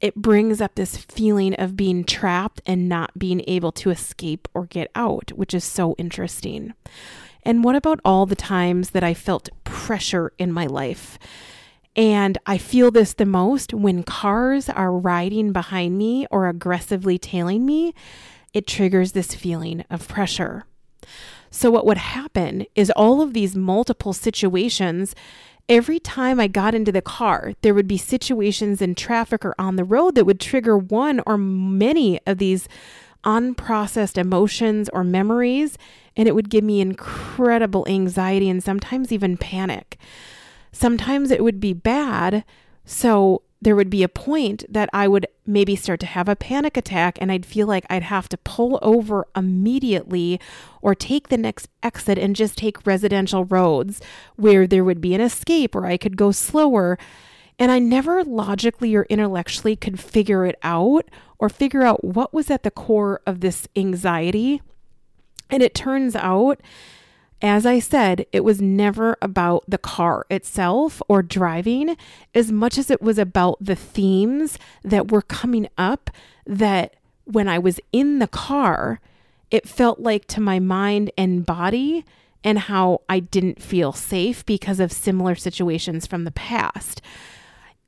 It 0.00 0.14
brings 0.14 0.60
up 0.60 0.74
this 0.74 0.96
feeling 0.96 1.54
of 1.54 1.76
being 1.76 2.04
trapped 2.04 2.60
and 2.66 2.88
not 2.88 3.18
being 3.18 3.42
able 3.48 3.72
to 3.72 3.90
escape 3.90 4.46
or 4.54 4.66
get 4.66 4.90
out, 4.94 5.32
which 5.32 5.54
is 5.54 5.64
so 5.64 5.94
interesting. 5.98 6.74
And 7.48 7.64
what 7.64 7.76
about 7.76 7.98
all 8.04 8.26
the 8.26 8.36
times 8.36 8.90
that 8.90 9.02
I 9.02 9.14
felt 9.14 9.48
pressure 9.64 10.34
in 10.36 10.52
my 10.52 10.66
life? 10.66 11.18
And 11.96 12.36
I 12.44 12.58
feel 12.58 12.90
this 12.90 13.14
the 13.14 13.24
most 13.24 13.72
when 13.72 14.02
cars 14.02 14.68
are 14.68 14.92
riding 14.92 15.52
behind 15.52 15.96
me 15.96 16.26
or 16.30 16.46
aggressively 16.46 17.16
tailing 17.16 17.64
me. 17.64 17.94
It 18.52 18.66
triggers 18.66 19.12
this 19.12 19.34
feeling 19.34 19.82
of 19.88 20.06
pressure. 20.06 20.66
So, 21.50 21.70
what 21.70 21.86
would 21.86 21.96
happen 21.96 22.66
is 22.74 22.90
all 22.90 23.22
of 23.22 23.32
these 23.32 23.56
multiple 23.56 24.12
situations, 24.12 25.14
every 25.70 25.98
time 25.98 26.38
I 26.38 26.48
got 26.48 26.74
into 26.74 26.92
the 26.92 27.00
car, 27.00 27.54
there 27.62 27.72
would 27.72 27.88
be 27.88 27.96
situations 27.96 28.82
in 28.82 28.94
traffic 28.94 29.42
or 29.42 29.54
on 29.58 29.76
the 29.76 29.84
road 29.84 30.16
that 30.16 30.26
would 30.26 30.38
trigger 30.38 30.76
one 30.76 31.22
or 31.24 31.38
many 31.38 32.20
of 32.26 32.36
these 32.36 32.68
unprocessed 33.24 34.18
emotions 34.18 34.88
or 34.92 35.02
memories. 35.04 35.76
And 36.18 36.28
it 36.28 36.34
would 36.34 36.50
give 36.50 36.64
me 36.64 36.82
incredible 36.82 37.86
anxiety 37.88 38.50
and 38.50 38.62
sometimes 38.62 39.10
even 39.10 39.38
panic. 39.38 39.96
Sometimes 40.72 41.30
it 41.30 41.42
would 41.42 41.60
be 41.60 41.72
bad. 41.72 42.44
So 42.84 43.42
there 43.60 43.74
would 43.74 43.90
be 43.90 44.02
a 44.02 44.08
point 44.08 44.64
that 44.68 44.88
I 44.92 45.08
would 45.08 45.26
maybe 45.44 45.74
start 45.74 45.98
to 46.00 46.06
have 46.06 46.28
a 46.28 46.36
panic 46.36 46.76
attack 46.76 47.18
and 47.20 47.32
I'd 47.32 47.46
feel 47.46 47.66
like 47.66 47.84
I'd 47.90 48.04
have 48.04 48.28
to 48.28 48.36
pull 48.38 48.78
over 48.82 49.26
immediately 49.34 50.38
or 50.80 50.94
take 50.94 51.28
the 51.28 51.36
next 51.36 51.68
exit 51.82 52.18
and 52.18 52.36
just 52.36 52.56
take 52.56 52.86
residential 52.86 53.44
roads 53.44 54.00
where 54.36 54.66
there 54.66 54.84
would 54.84 55.00
be 55.00 55.14
an 55.14 55.20
escape 55.20 55.74
or 55.74 55.86
I 55.86 55.96
could 55.96 56.16
go 56.16 56.30
slower. 56.30 56.98
And 57.58 57.72
I 57.72 57.80
never 57.80 58.22
logically 58.22 58.94
or 58.94 59.02
intellectually 59.04 59.74
could 59.74 59.98
figure 59.98 60.46
it 60.46 60.58
out 60.62 61.08
or 61.40 61.48
figure 61.48 61.82
out 61.82 62.04
what 62.04 62.32
was 62.32 62.50
at 62.50 62.62
the 62.62 62.70
core 62.70 63.20
of 63.26 63.40
this 63.40 63.66
anxiety. 63.74 64.62
And 65.50 65.62
it 65.62 65.74
turns 65.74 66.14
out 66.16 66.60
as 67.40 67.64
I 67.64 67.78
said, 67.78 68.26
it 68.32 68.42
was 68.42 68.60
never 68.60 69.16
about 69.22 69.64
the 69.68 69.78
car 69.78 70.26
itself 70.28 71.00
or 71.08 71.22
driving 71.22 71.96
as 72.34 72.50
much 72.50 72.78
as 72.78 72.90
it 72.90 73.00
was 73.00 73.16
about 73.16 73.58
the 73.60 73.76
themes 73.76 74.58
that 74.82 75.12
were 75.12 75.22
coming 75.22 75.68
up 75.78 76.10
that 76.46 76.96
when 77.24 77.46
I 77.46 77.58
was 77.58 77.78
in 77.92 78.18
the 78.18 78.26
car, 78.26 79.00
it 79.50 79.68
felt 79.68 80.00
like 80.00 80.26
to 80.28 80.40
my 80.40 80.58
mind 80.58 81.12
and 81.16 81.46
body 81.46 82.04
and 82.42 82.58
how 82.58 83.02
I 83.08 83.20
didn't 83.20 83.62
feel 83.62 83.92
safe 83.92 84.44
because 84.44 84.80
of 84.80 84.90
similar 84.90 85.34
situations 85.36 86.06
from 86.06 86.24
the 86.24 86.30
past. 86.32 87.00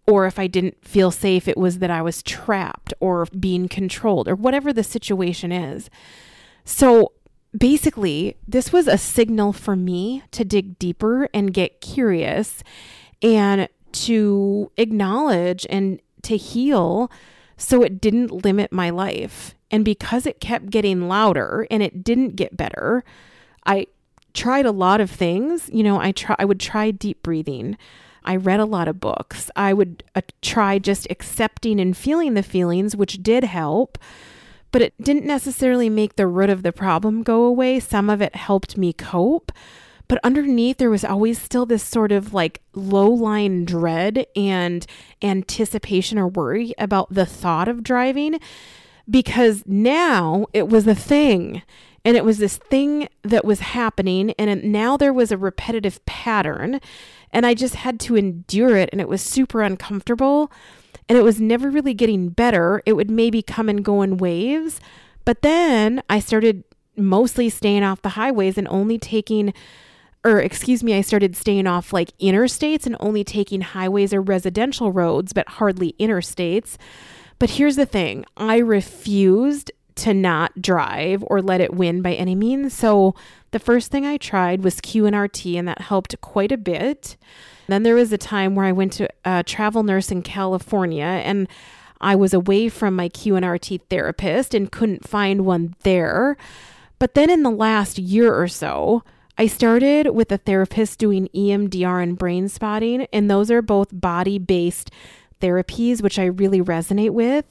Or 0.06 0.26
if 0.26 0.38
I 0.38 0.46
didn't 0.46 0.84
feel 0.84 1.10
safe, 1.10 1.48
it 1.48 1.56
was 1.56 1.78
that 1.78 1.90
I 1.90 2.02
was 2.02 2.22
trapped 2.22 2.94
or 3.00 3.26
being 3.26 3.68
controlled 3.68 4.28
or 4.28 4.34
whatever 4.36 4.72
the 4.72 4.84
situation 4.84 5.50
is. 5.50 5.90
So 6.64 7.12
basically, 7.56 8.36
this 8.46 8.72
was 8.72 8.86
a 8.86 8.98
signal 8.98 9.52
for 9.52 9.76
me 9.76 10.22
to 10.32 10.44
dig 10.44 10.78
deeper 10.78 11.28
and 11.34 11.52
get 11.52 11.80
curious 11.80 12.62
and 13.22 13.68
to 13.92 14.70
acknowledge 14.76 15.66
and 15.68 16.00
to 16.22 16.36
heal 16.36 17.10
so 17.56 17.82
it 17.82 18.00
didn't 18.00 18.44
limit 18.44 18.72
my 18.72 18.90
life. 18.90 19.54
And 19.70 19.84
because 19.84 20.26
it 20.26 20.40
kept 20.40 20.70
getting 20.70 21.08
louder 21.08 21.66
and 21.70 21.82
it 21.82 22.02
didn't 22.02 22.36
get 22.36 22.56
better, 22.56 23.04
I 23.66 23.86
tried 24.34 24.66
a 24.66 24.72
lot 24.72 25.00
of 25.00 25.10
things. 25.10 25.68
You 25.72 25.82
know, 25.82 26.00
I 26.00 26.12
try 26.12 26.36
I 26.38 26.44
would 26.44 26.60
try 26.60 26.90
deep 26.90 27.22
breathing. 27.22 27.76
I 28.24 28.36
read 28.36 28.60
a 28.60 28.64
lot 28.64 28.88
of 28.88 29.00
books. 29.00 29.50
I 29.56 29.72
would 29.72 30.04
uh, 30.14 30.20
try 30.42 30.78
just 30.78 31.06
accepting 31.10 31.80
and 31.80 31.96
feeling 31.96 32.34
the 32.34 32.42
feelings, 32.42 32.94
which 32.94 33.22
did 33.22 33.44
help 33.44 33.98
but 34.72 34.82
it 34.82 34.94
didn't 35.00 35.26
necessarily 35.26 35.88
make 35.88 36.16
the 36.16 36.26
root 36.26 36.50
of 36.50 36.62
the 36.62 36.72
problem 36.72 37.22
go 37.22 37.44
away. 37.44 37.80
Some 37.80 38.08
of 38.08 38.20
it 38.20 38.36
helped 38.36 38.76
me 38.76 38.92
cope. 38.92 39.52
But 40.08 40.20
underneath, 40.24 40.78
there 40.78 40.90
was 40.90 41.04
always 41.04 41.40
still 41.40 41.66
this 41.66 41.84
sort 41.84 42.10
of 42.10 42.34
like 42.34 42.60
low 42.74 43.08
line 43.08 43.64
dread 43.64 44.26
and 44.34 44.84
anticipation 45.22 46.18
or 46.18 46.26
worry 46.26 46.74
about 46.78 47.14
the 47.14 47.26
thought 47.26 47.68
of 47.68 47.84
driving 47.84 48.40
because 49.08 49.62
now 49.66 50.46
it 50.52 50.68
was 50.68 50.86
a 50.86 50.94
thing. 50.94 51.62
And 52.04 52.16
it 52.16 52.24
was 52.24 52.38
this 52.38 52.56
thing 52.56 53.08
that 53.22 53.44
was 53.44 53.60
happening. 53.60 54.32
And 54.38 54.50
it, 54.50 54.64
now 54.64 54.96
there 54.96 55.12
was 55.12 55.30
a 55.30 55.36
repetitive 55.36 56.04
pattern. 56.06 56.80
And 57.32 57.46
I 57.46 57.54
just 57.54 57.76
had 57.76 58.00
to 58.00 58.16
endure 58.16 58.76
it. 58.76 58.88
And 58.90 59.00
it 59.00 59.08
was 59.08 59.20
super 59.20 59.62
uncomfortable 59.62 60.50
and 61.08 61.18
it 61.18 61.22
was 61.22 61.40
never 61.40 61.70
really 61.70 61.94
getting 61.94 62.28
better. 62.28 62.82
It 62.86 62.94
would 62.94 63.10
maybe 63.10 63.42
come 63.42 63.68
and 63.68 63.84
go 63.84 64.02
in 64.02 64.16
waves. 64.16 64.80
But 65.24 65.42
then 65.42 66.02
I 66.08 66.20
started 66.20 66.64
mostly 66.96 67.48
staying 67.48 67.82
off 67.82 68.02
the 68.02 68.10
highways 68.10 68.58
and 68.58 68.68
only 68.68 68.98
taking 68.98 69.52
or 70.24 70.38
excuse 70.38 70.82
me, 70.82 70.94
I 70.94 71.00
started 71.00 71.34
staying 71.34 71.66
off 71.66 71.92
like 71.92 72.16
interstates 72.18 72.84
and 72.84 72.96
only 73.00 73.24
taking 73.24 73.62
highways 73.62 74.12
or 74.12 74.20
residential 74.20 74.92
roads, 74.92 75.32
but 75.32 75.48
hardly 75.48 75.94
interstates. 75.98 76.76
But 77.38 77.50
here's 77.50 77.76
the 77.76 77.86
thing 77.86 78.26
I 78.36 78.58
refused 78.58 79.72
to 79.96 80.14
not 80.14 80.60
drive 80.60 81.24
or 81.26 81.40
let 81.42 81.60
it 81.60 81.74
win 81.74 82.02
by 82.02 82.14
any 82.14 82.34
means. 82.34 82.74
So 82.74 83.14
the 83.50 83.58
first 83.58 83.90
thing 83.90 84.06
I 84.06 84.18
tried 84.18 84.62
was 84.62 84.76
QNRT, 84.76 85.58
and 85.58 85.66
that 85.68 85.80
helped 85.80 86.20
quite 86.20 86.52
a 86.52 86.58
bit. 86.58 87.16
Then 87.70 87.82
there 87.82 87.94
was 87.94 88.12
a 88.12 88.18
time 88.18 88.54
where 88.54 88.66
I 88.66 88.72
went 88.72 88.92
to 88.94 89.08
a 89.24 89.42
travel 89.42 89.82
nurse 89.82 90.10
in 90.10 90.22
California 90.22 91.04
and 91.04 91.48
I 92.00 92.16
was 92.16 92.32
away 92.32 92.68
from 92.68 92.96
my 92.96 93.08
QNRT 93.08 93.82
therapist 93.90 94.54
and 94.54 94.72
couldn't 94.72 95.08
find 95.08 95.44
one 95.44 95.74
there. 95.82 96.36
But 96.98 97.14
then 97.14 97.30
in 97.30 97.42
the 97.42 97.50
last 97.50 97.98
year 97.98 98.34
or 98.34 98.48
so, 98.48 99.02
I 99.36 99.46
started 99.46 100.10
with 100.10 100.30
a 100.32 100.38
therapist 100.38 100.98
doing 100.98 101.28
EMDR 101.34 102.02
and 102.02 102.18
brain 102.18 102.48
spotting, 102.48 103.06
and 103.12 103.30
those 103.30 103.50
are 103.50 103.62
both 103.62 103.88
body 103.90 104.38
based 104.38 104.90
therapies, 105.40 106.02
which 106.02 106.18
I 106.18 106.26
really 106.26 106.60
resonate 106.60 107.12
with. 107.12 107.46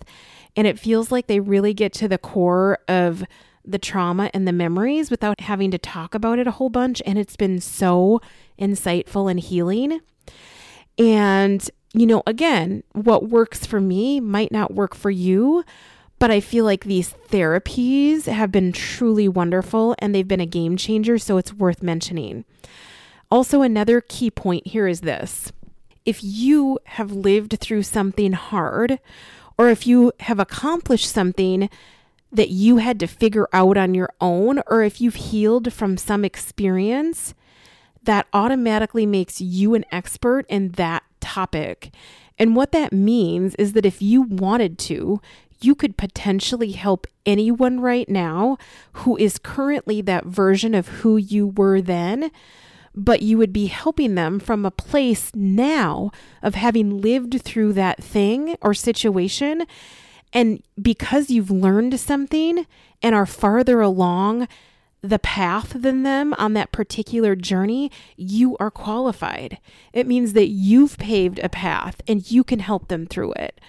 And 0.56 0.68
it 0.68 0.78
feels 0.78 1.12
like 1.12 1.28
they 1.28 1.40
really 1.40 1.74
get 1.74 1.94
to 1.94 2.08
the 2.08 2.20
core 2.20 2.80
of 2.88 3.24
the 3.72 3.80
trauma 3.80 4.30
and 4.34 4.48
the 4.48 4.52
memories 4.52 5.12
without 5.12 5.42
having 5.42 5.72
to 5.72 5.78
talk 5.78 6.16
about 6.16 6.40
it 6.40 6.48
a 6.48 6.52
whole 6.52 6.70
bunch. 6.70 7.02
And 7.06 7.18
it's 7.18 7.36
been 7.36 7.62
so 7.62 8.22
insightful 8.60 9.30
and 9.30 9.40
healing. 9.40 10.02
And, 10.98 11.70
you 11.94 12.06
know, 12.06 12.24
again, 12.28 12.84
what 12.94 13.30
works 13.30 13.66
for 13.66 13.80
me 13.80 14.20
might 14.20 14.52
not 14.52 14.74
work 14.74 14.96
for 14.96 15.10
you. 15.10 15.64
But 16.20 16.32
I 16.32 16.42
feel 16.42 16.66
like 16.66 16.84
these 16.84 17.14
therapies 17.30 18.26
have 18.26 18.52
been 18.52 18.74
truly 18.74 19.30
wonderful 19.30 19.96
and 20.00 20.14
they've 20.14 20.28
been 20.28 20.42
a 20.42 20.46
game 20.46 20.76
changer. 20.76 21.18
So 21.18 21.38
it's 21.38 21.54
worth 21.54 21.82
mentioning. 21.82 22.44
Also, 23.32 23.62
another 23.62 24.02
key 24.02 24.30
point 24.30 24.68
here 24.68 24.88
is 24.88 25.02
this 25.02 25.52
if 26.06 26.24
you 26.24 26.80
have 26.86 27.12
lived 27.12 27.60
through 27.60 27.84
something 27.84 28.34
hard, 28.34 29.00
or 29.58 29.70
if 29.70 29.86
you 29.86 30.12
have 30.22 30.40
accomplished 30.40 31.10
something 31.10 31.70
that 32.32 32.50
you 32.50 32.78
had 32.78 33.00
to 33.00 33.08
figure 33.08 33.48
out 33.54 33.78
on 33.78 33.94
your 33.94 34.10
own, 34.22 34.62
or 34.68 34.84
if 34.84 35.02
you've 35.02 35.16
healed 35.16 35.74
from 35.74 35.98
some 35.98 36.24
experience, 36.24 37.34
that 38.04 38.28
automatically 38.34 39.06
makes 39.06 39.42
you 39.42 39.74
an 39.74 39.86
expert 39.92 40.46
in 40.48 40.70
that 40.74 41.04
topic. 41.20 41.92
And 42.38 42.56
what 42.56 42.72
that 42.72 42.94
means 42.94 43.56
is 43.56 43.74
that 43.74 43.86
if 43.86 44.02
you 44.02 44.22
wanted 44.22 44.78
to, 44.80 45.22
you 45.62 45.76
could 45.76 45.98
potentially 45.98 46.72
help 46.72 47.06
anyone 47.26 47.82
right 47.82 48.08
now 48.08 48.58
who 48.94 49.18
is 49.18 49.38
currently 49.38 50.02
that 50.02 50.26
version 50.26 50.74
of 50.74 50.88
who 50.88 51.18
you 51.18 51.48
were 51.48 51.82
then, 51.82 52.32
but 52.96 53.22
you 53.22 53.38
would 53.38 53.52
be 53.52 53.68
helping 53.68 54.16
them 54.16 54.40
from 54.40 54.66
a 54.66 54.72
place 54.72 55.32
now 55.36 56.12
of 56.42 56.56
having 56.56 57.02
lived 57.02 57.42
through 57.42 57.74
that 57.74 58.02
thing 58.02 58.56
or 58.62 58.74
situation 58.74 59.66
and 60.34 60.62
because 60.82 61.30
you've 61.30 61.52
learned 61.52 62.00
something 62.00 62.66
and 63.02 63.16
are 63.16 63.26
farther 63.26 63.82
along 63.82 64.48
the 65.02 65.20
path 65.20 65.74
than 65.76 66.04
them 66.04 66.34
on 66.38 66.54
that 66.54 66.72
particular 66.72 67.36
journey, 67.36 67.90
you 68.18 68.58
are 68.58 68.72
qualified. 68.72 69.58
It 69.94 70.08
means 70.08 70.34
that 70.34 70.48
you've 70.48 70.98
paved 70.98 71.40
a 71.40 71.50
path 71.50 72.02
and 72.08 72.30
you 72.30 72.44
can 72.44 72.60
help 72.60 72.90
them 72.90 73.08
through 73.08 73.34
it. 73.34 73.62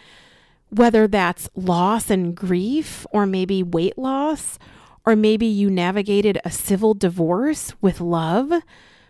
Whether 0.71 1.07
that's 1.09 1.49
loss 1.55 2.11
and 2.11 2.35
grief, 2.35 3.07
or 3.11 3.27
maybe 3.27 3.63
weight 3.63 3.99
loss, 3.99 4.59
or 5.05 5.17
maybe 5.17 5.47
you 5.47 5.71
navigated 5.71 6.39
a 6.45 6.51
civil 6.51 6.95
divorce 6.95 7.73
with 7.81 8.01
love, 8.01 8.53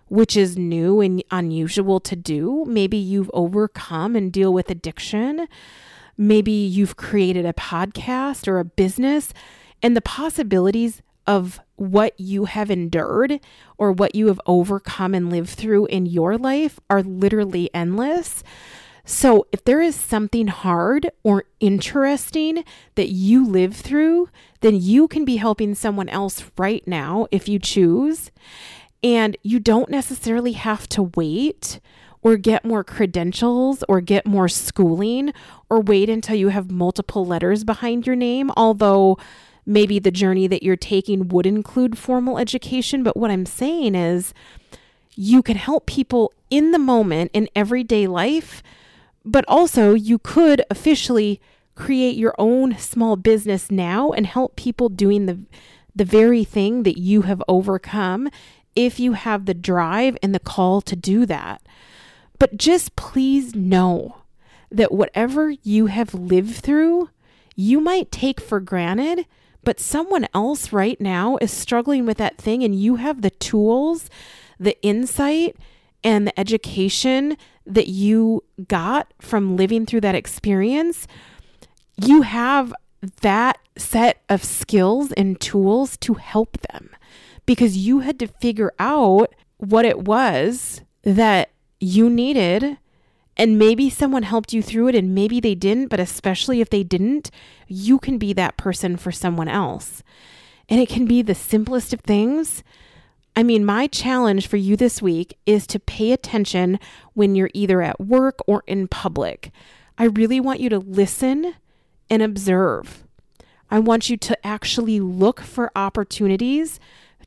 which 0.08 0.36
is 0.36 0.56
new 0.56 1.00
and 1.00 1.22
unusual 1.30 2.00
to 2.00 2.16
do. 2.16 2.64
Maybe 2.66 2.96
you've 2.96 3.30
overcome 3.34 4.16
and 4.16 4.32
deal 4.32 4.52
with 4.52 4.70
addiction. 4.70 5.48
Maybe 6.20 6.52
you've 6.52 6.98
created 6.98 7.46
a 7.46 7.54
podcast 7.54 8.46
or 8.46 8.58
a 8.58 8.64
business, 8.66 9.32
and 9.82 9.96
the 9.96 10.02
possibilities 10.02 11.00
of 11.26 11.60
what 11.76 12.12
you 12.20 12.44
have 12.44 12.70
endured 12.70 13.40
or 13.78 13.90
what 13.90 14.14
you 14.14 14.26
have 14.26 14.38
overcome 14.44 15.14
and 15.14 15.30
lived 15.30 15.48
through 15.48 15.86
in 15.86 16.04
your 16.04 16.36
life 16.36 16.78
are 16.90 17.02
literally 17.02 17.70
endless. 17.72 18.44
So, 19.06 19.46
if 19.50 19.64
there 19.64 19.80
is 19.80 19.96
something 19.96 20.48
hard 20.48 21.10
or 21.22 21.44
interesting 21.58 22.64
that 22.96 23.08
you 23.08 23.46
live 23.48 23.74
through, 23.74 24.28
then 24.60 24.76
you 24.76 25.08
can 25.08 25.24
be 25.24 25.38
helping 25.38 25.74
someone 25.74 26.10
else 26.10 26.44
right 26.58 26.86
now 26.86 27.28
if 27.30 27.48
you 27.48 27.58
choose. 27.58 28.30
And 29.02 29.38
you 29.42 29.58
don't 29.58 29.88
necessarily 29.88 30.52
have 30.52 30.86
to 30.90 31.04
wait 31.14 31.80
or 32.22 32.36
get 32.36 32.64
more 32.64 32.84
credentials 32.84 33.82
or 33.88 34.00
get 34.00 34.26
more 34.26 34.48
schooling 34.48 35.32
or 35.68 35.80
wait 35.80 36.10
until 36.10 36.36
you 36.36 36.48
have 36.48 36.70
multiple 36.70 37.24
letters 37.24 37.64
behind 37.64 38.06
your 38.06 38.16
name, 38.16 38.50
although 38.56 39.16
maybe 39.64 39.98
the 39.98 40.10
journey 40.10 40.46
that 40.46 40.62
you're 40.62 40.76
taking 40.76 41.28
would 41.28 41.46
include 41.46 41.96
formal 41.96 42.38
education. 42.38 43.02
But 43.02 43.16
what 43.16 43.30
I'm 43.30 43.46
saying 43.46 43.94
is, 43.94 44.34
you 45.14 45.42
can 45.42 45.56
help 45.56 45.86
people 45.86 46.32
in 46.50 46.72
the 46.72 46.78
moment 46.78 47.30
in 47.34 47.48
everyday 47.54 48.06
life, 48.06 48.62
but 49.24 49.44
also 49.48 49.94
you 49.94 50.18
could 50.18 50.62
officially 50.70 51.40
create 51.74 52.16
your 52.16 52.34
own 52.38 52.76
small 52.78 53.16
business 53.16 53.70
now 53.70 54.12
and 54.12 54.26
help 54.26 54.56
people 54.56 54.88
doing 54.88 55.26
the 55.26 55.38
the 55.94 56.04
very 56.04 56.44
thing 56.44 56.84
that 56.84 56.98
you 56.98 57.22
have 57.22 57.42
overcome 57.48 58.28
if 58.76 59.00
you 59.00 59.14
have 59.14 59.46
the 59.46 59.54
drive 59.54 60.16
and 60.22 60.34
the 60.34 60.38
call 60.38 60.80
to 60.80 60.94
do 60.94 61.26
that. 61.26 61.60
But 62.40 62.56
just 62.56 62.96
please 62.96 63.54
know 63.54 64.22
that 64.72 64.90
whatever 64.90 65.50
you 65.50 65.86
have 65.86 66.14
lived 66.14 66.56
through, 66.56 67.10
you 67.54 67.80
might 67.80 68.10
take 68.10 68.40
for 68.40 68.60
granted, 68.60 69.26
but 69.62 69.78
someone 69.78 70.26
else 70.32 70.72
right 70.72 70.98
now 70.98 71.36
is 71.42 71.52
struggling 71.52 72.06
with 72.06 72.16
that 72.16 72.38
thing, 72.38 72.64
and 72.64 72.74
you 72.74 72.96
have 72.96 73.20
the 73.20 73.30
tools, 73.30 74.08
the 74.58 74.80
insight, 74.82 75.54
and 76.02 76.26
the 76.26 76.40
education 76.40 77.36
that 77.66 77.88
you 77.88 78.42
got 78.66 79.12
from 79.20 79.56
living 79.56 79.84
through 79.84 80.00
that 80.00 80.14
experience. 80.14 81.06
You 82.02 82.22
have 82.22 82.72
that 83.20 83.58
set 83.76 84.22
of 84.30 84.42
skills 84.42 85.12
and 85.12 85.38
tools 85.38 85.98
to 85.98 86.14
help 86.14 86.56
them 86.72 86.88
because 87.44 87.76
you 87.76 88.00
had 88.00 88.18
to 88.20 88.28
figure 88.28 88.72
out 88.78 89.34
what 89.58 89.84
it 89.84 90.04
was 90.04 90.80
that 91.02 91.50
you 91.80 92.10
needed 92.10 92.78
and 93.36 93.58
maybe 93.58 93.88
someone 93.88 94.22
helped 94.22 94.52
you 94.52 94.62
through 94.62 94.88
it 94.88 94.94
and 94.94 95.14
maybe 95.14 95.40
they 95.40 95.54
didn't, 95.54 95.88
but 95.88 95.98
especially 95.98 96.60
if 96.60 96.68
they 96.68 96.82
didn't, 96.82 97.30
you 97.66 97.98
can 97.98 98.18
be 98.18 98.32
that 98.34 98.58
person 98.58 98.96
for 98.96 99.10
someone 99.10 99.48
else. 99.48 100.02
And 100.68 100.78
it 100.78 100.88
can 100.88 101.06
be 101.06 101.22
the 101.22 101.34
simplest 101.34 101.92
of 101.92 102.00
things. 102.00 102.62
I 103.34 103.42
mean, 103.42 103.64
my 103.64 103.86
challenge 103.86 104.46
for 104.46 104.58
you 104.58 104.76
this 104.76 105.00
week 105.00 105.38
is 105.46 105.66
to 105.68 105.80
pay 105.80 106.12
attention 106.12 106.78
when 107.14 107.34
you're 107.34 107.50
either 107.54 107.80
at 107.80 108.00
work 108.00 108.40
or 108.46 108.62
in 108.66 108.86
public. 108.88 109.50
I 109.96 110.04
really 110.04 110.40
want 110.40 110.60
you 110.60 110.68
to 110.68 110.78
listen 110.78 111.54
and 112.10 112.22
observe. 112.22 113.04
I 113.70 113.78
want 113.78 114.10
you 114.10 114.16
to 114.18 114.46
actually 114.46 115.00
look 115.00 115.40
for 115.40 115.70
opportunities 115.74 116.78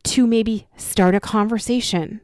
to 0.04 0.28
maybe 0.28 0.68
start 0.76 1.16
a 1.16 1.20
conversation 1.20 2.22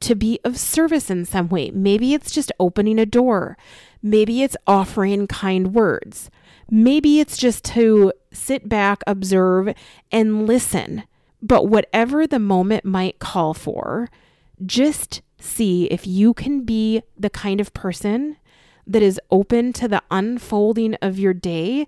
to 0.00 0.14
be 0.14 0.38
of 0.44 0.58
service 0.58 1.10
in 1.10 1.24
some 1.24 1.48
way. 1.48 1.70
Maybe 1.70 2.14
it's 2.14 2.30
just 2.30 2.52
opening 2.58 2.98
a 2.98 3.06
door. 3.06 3.56
Maybe 4.02 4.42
it's 4.42 4.56
offering 4.66 5.26
kind 5.26 5.74
words. 5.74 6.30
Maybe 6.70 7.20
it's 7.20 7.36
just 7.36 7.64
to 7.66 8.12
sit 8.32 8.68
back, 8.68 9.02
observe, 9.06 9.74
and 10.12 10.46
listen. 10.46 11.04
But 11.40 11.68
whatever 11.68 12.26
the 12.26 12.38
moment 12.38 12.84
might 12.84 13.18
call 13.18 13.54
for, 13.54 14.08
just 14.64 15.22
see 15.40 15.84
if 15.86 16.06
you 16.06 16.34
can 16.34 16.64
be 16.64 17.02
the 17.16 17.30
kind 17.30 17.60
of 17.60 17.72
person 17.74 18.36
that 18.86 19.02
is 19.02 19.20
open 19.30 19.72
to 19.74 19.86
the 19.86 20.02
unfolding 20.10 20.94
of 20.96 21.18
your 21.18 21.34
day 21.34 21.86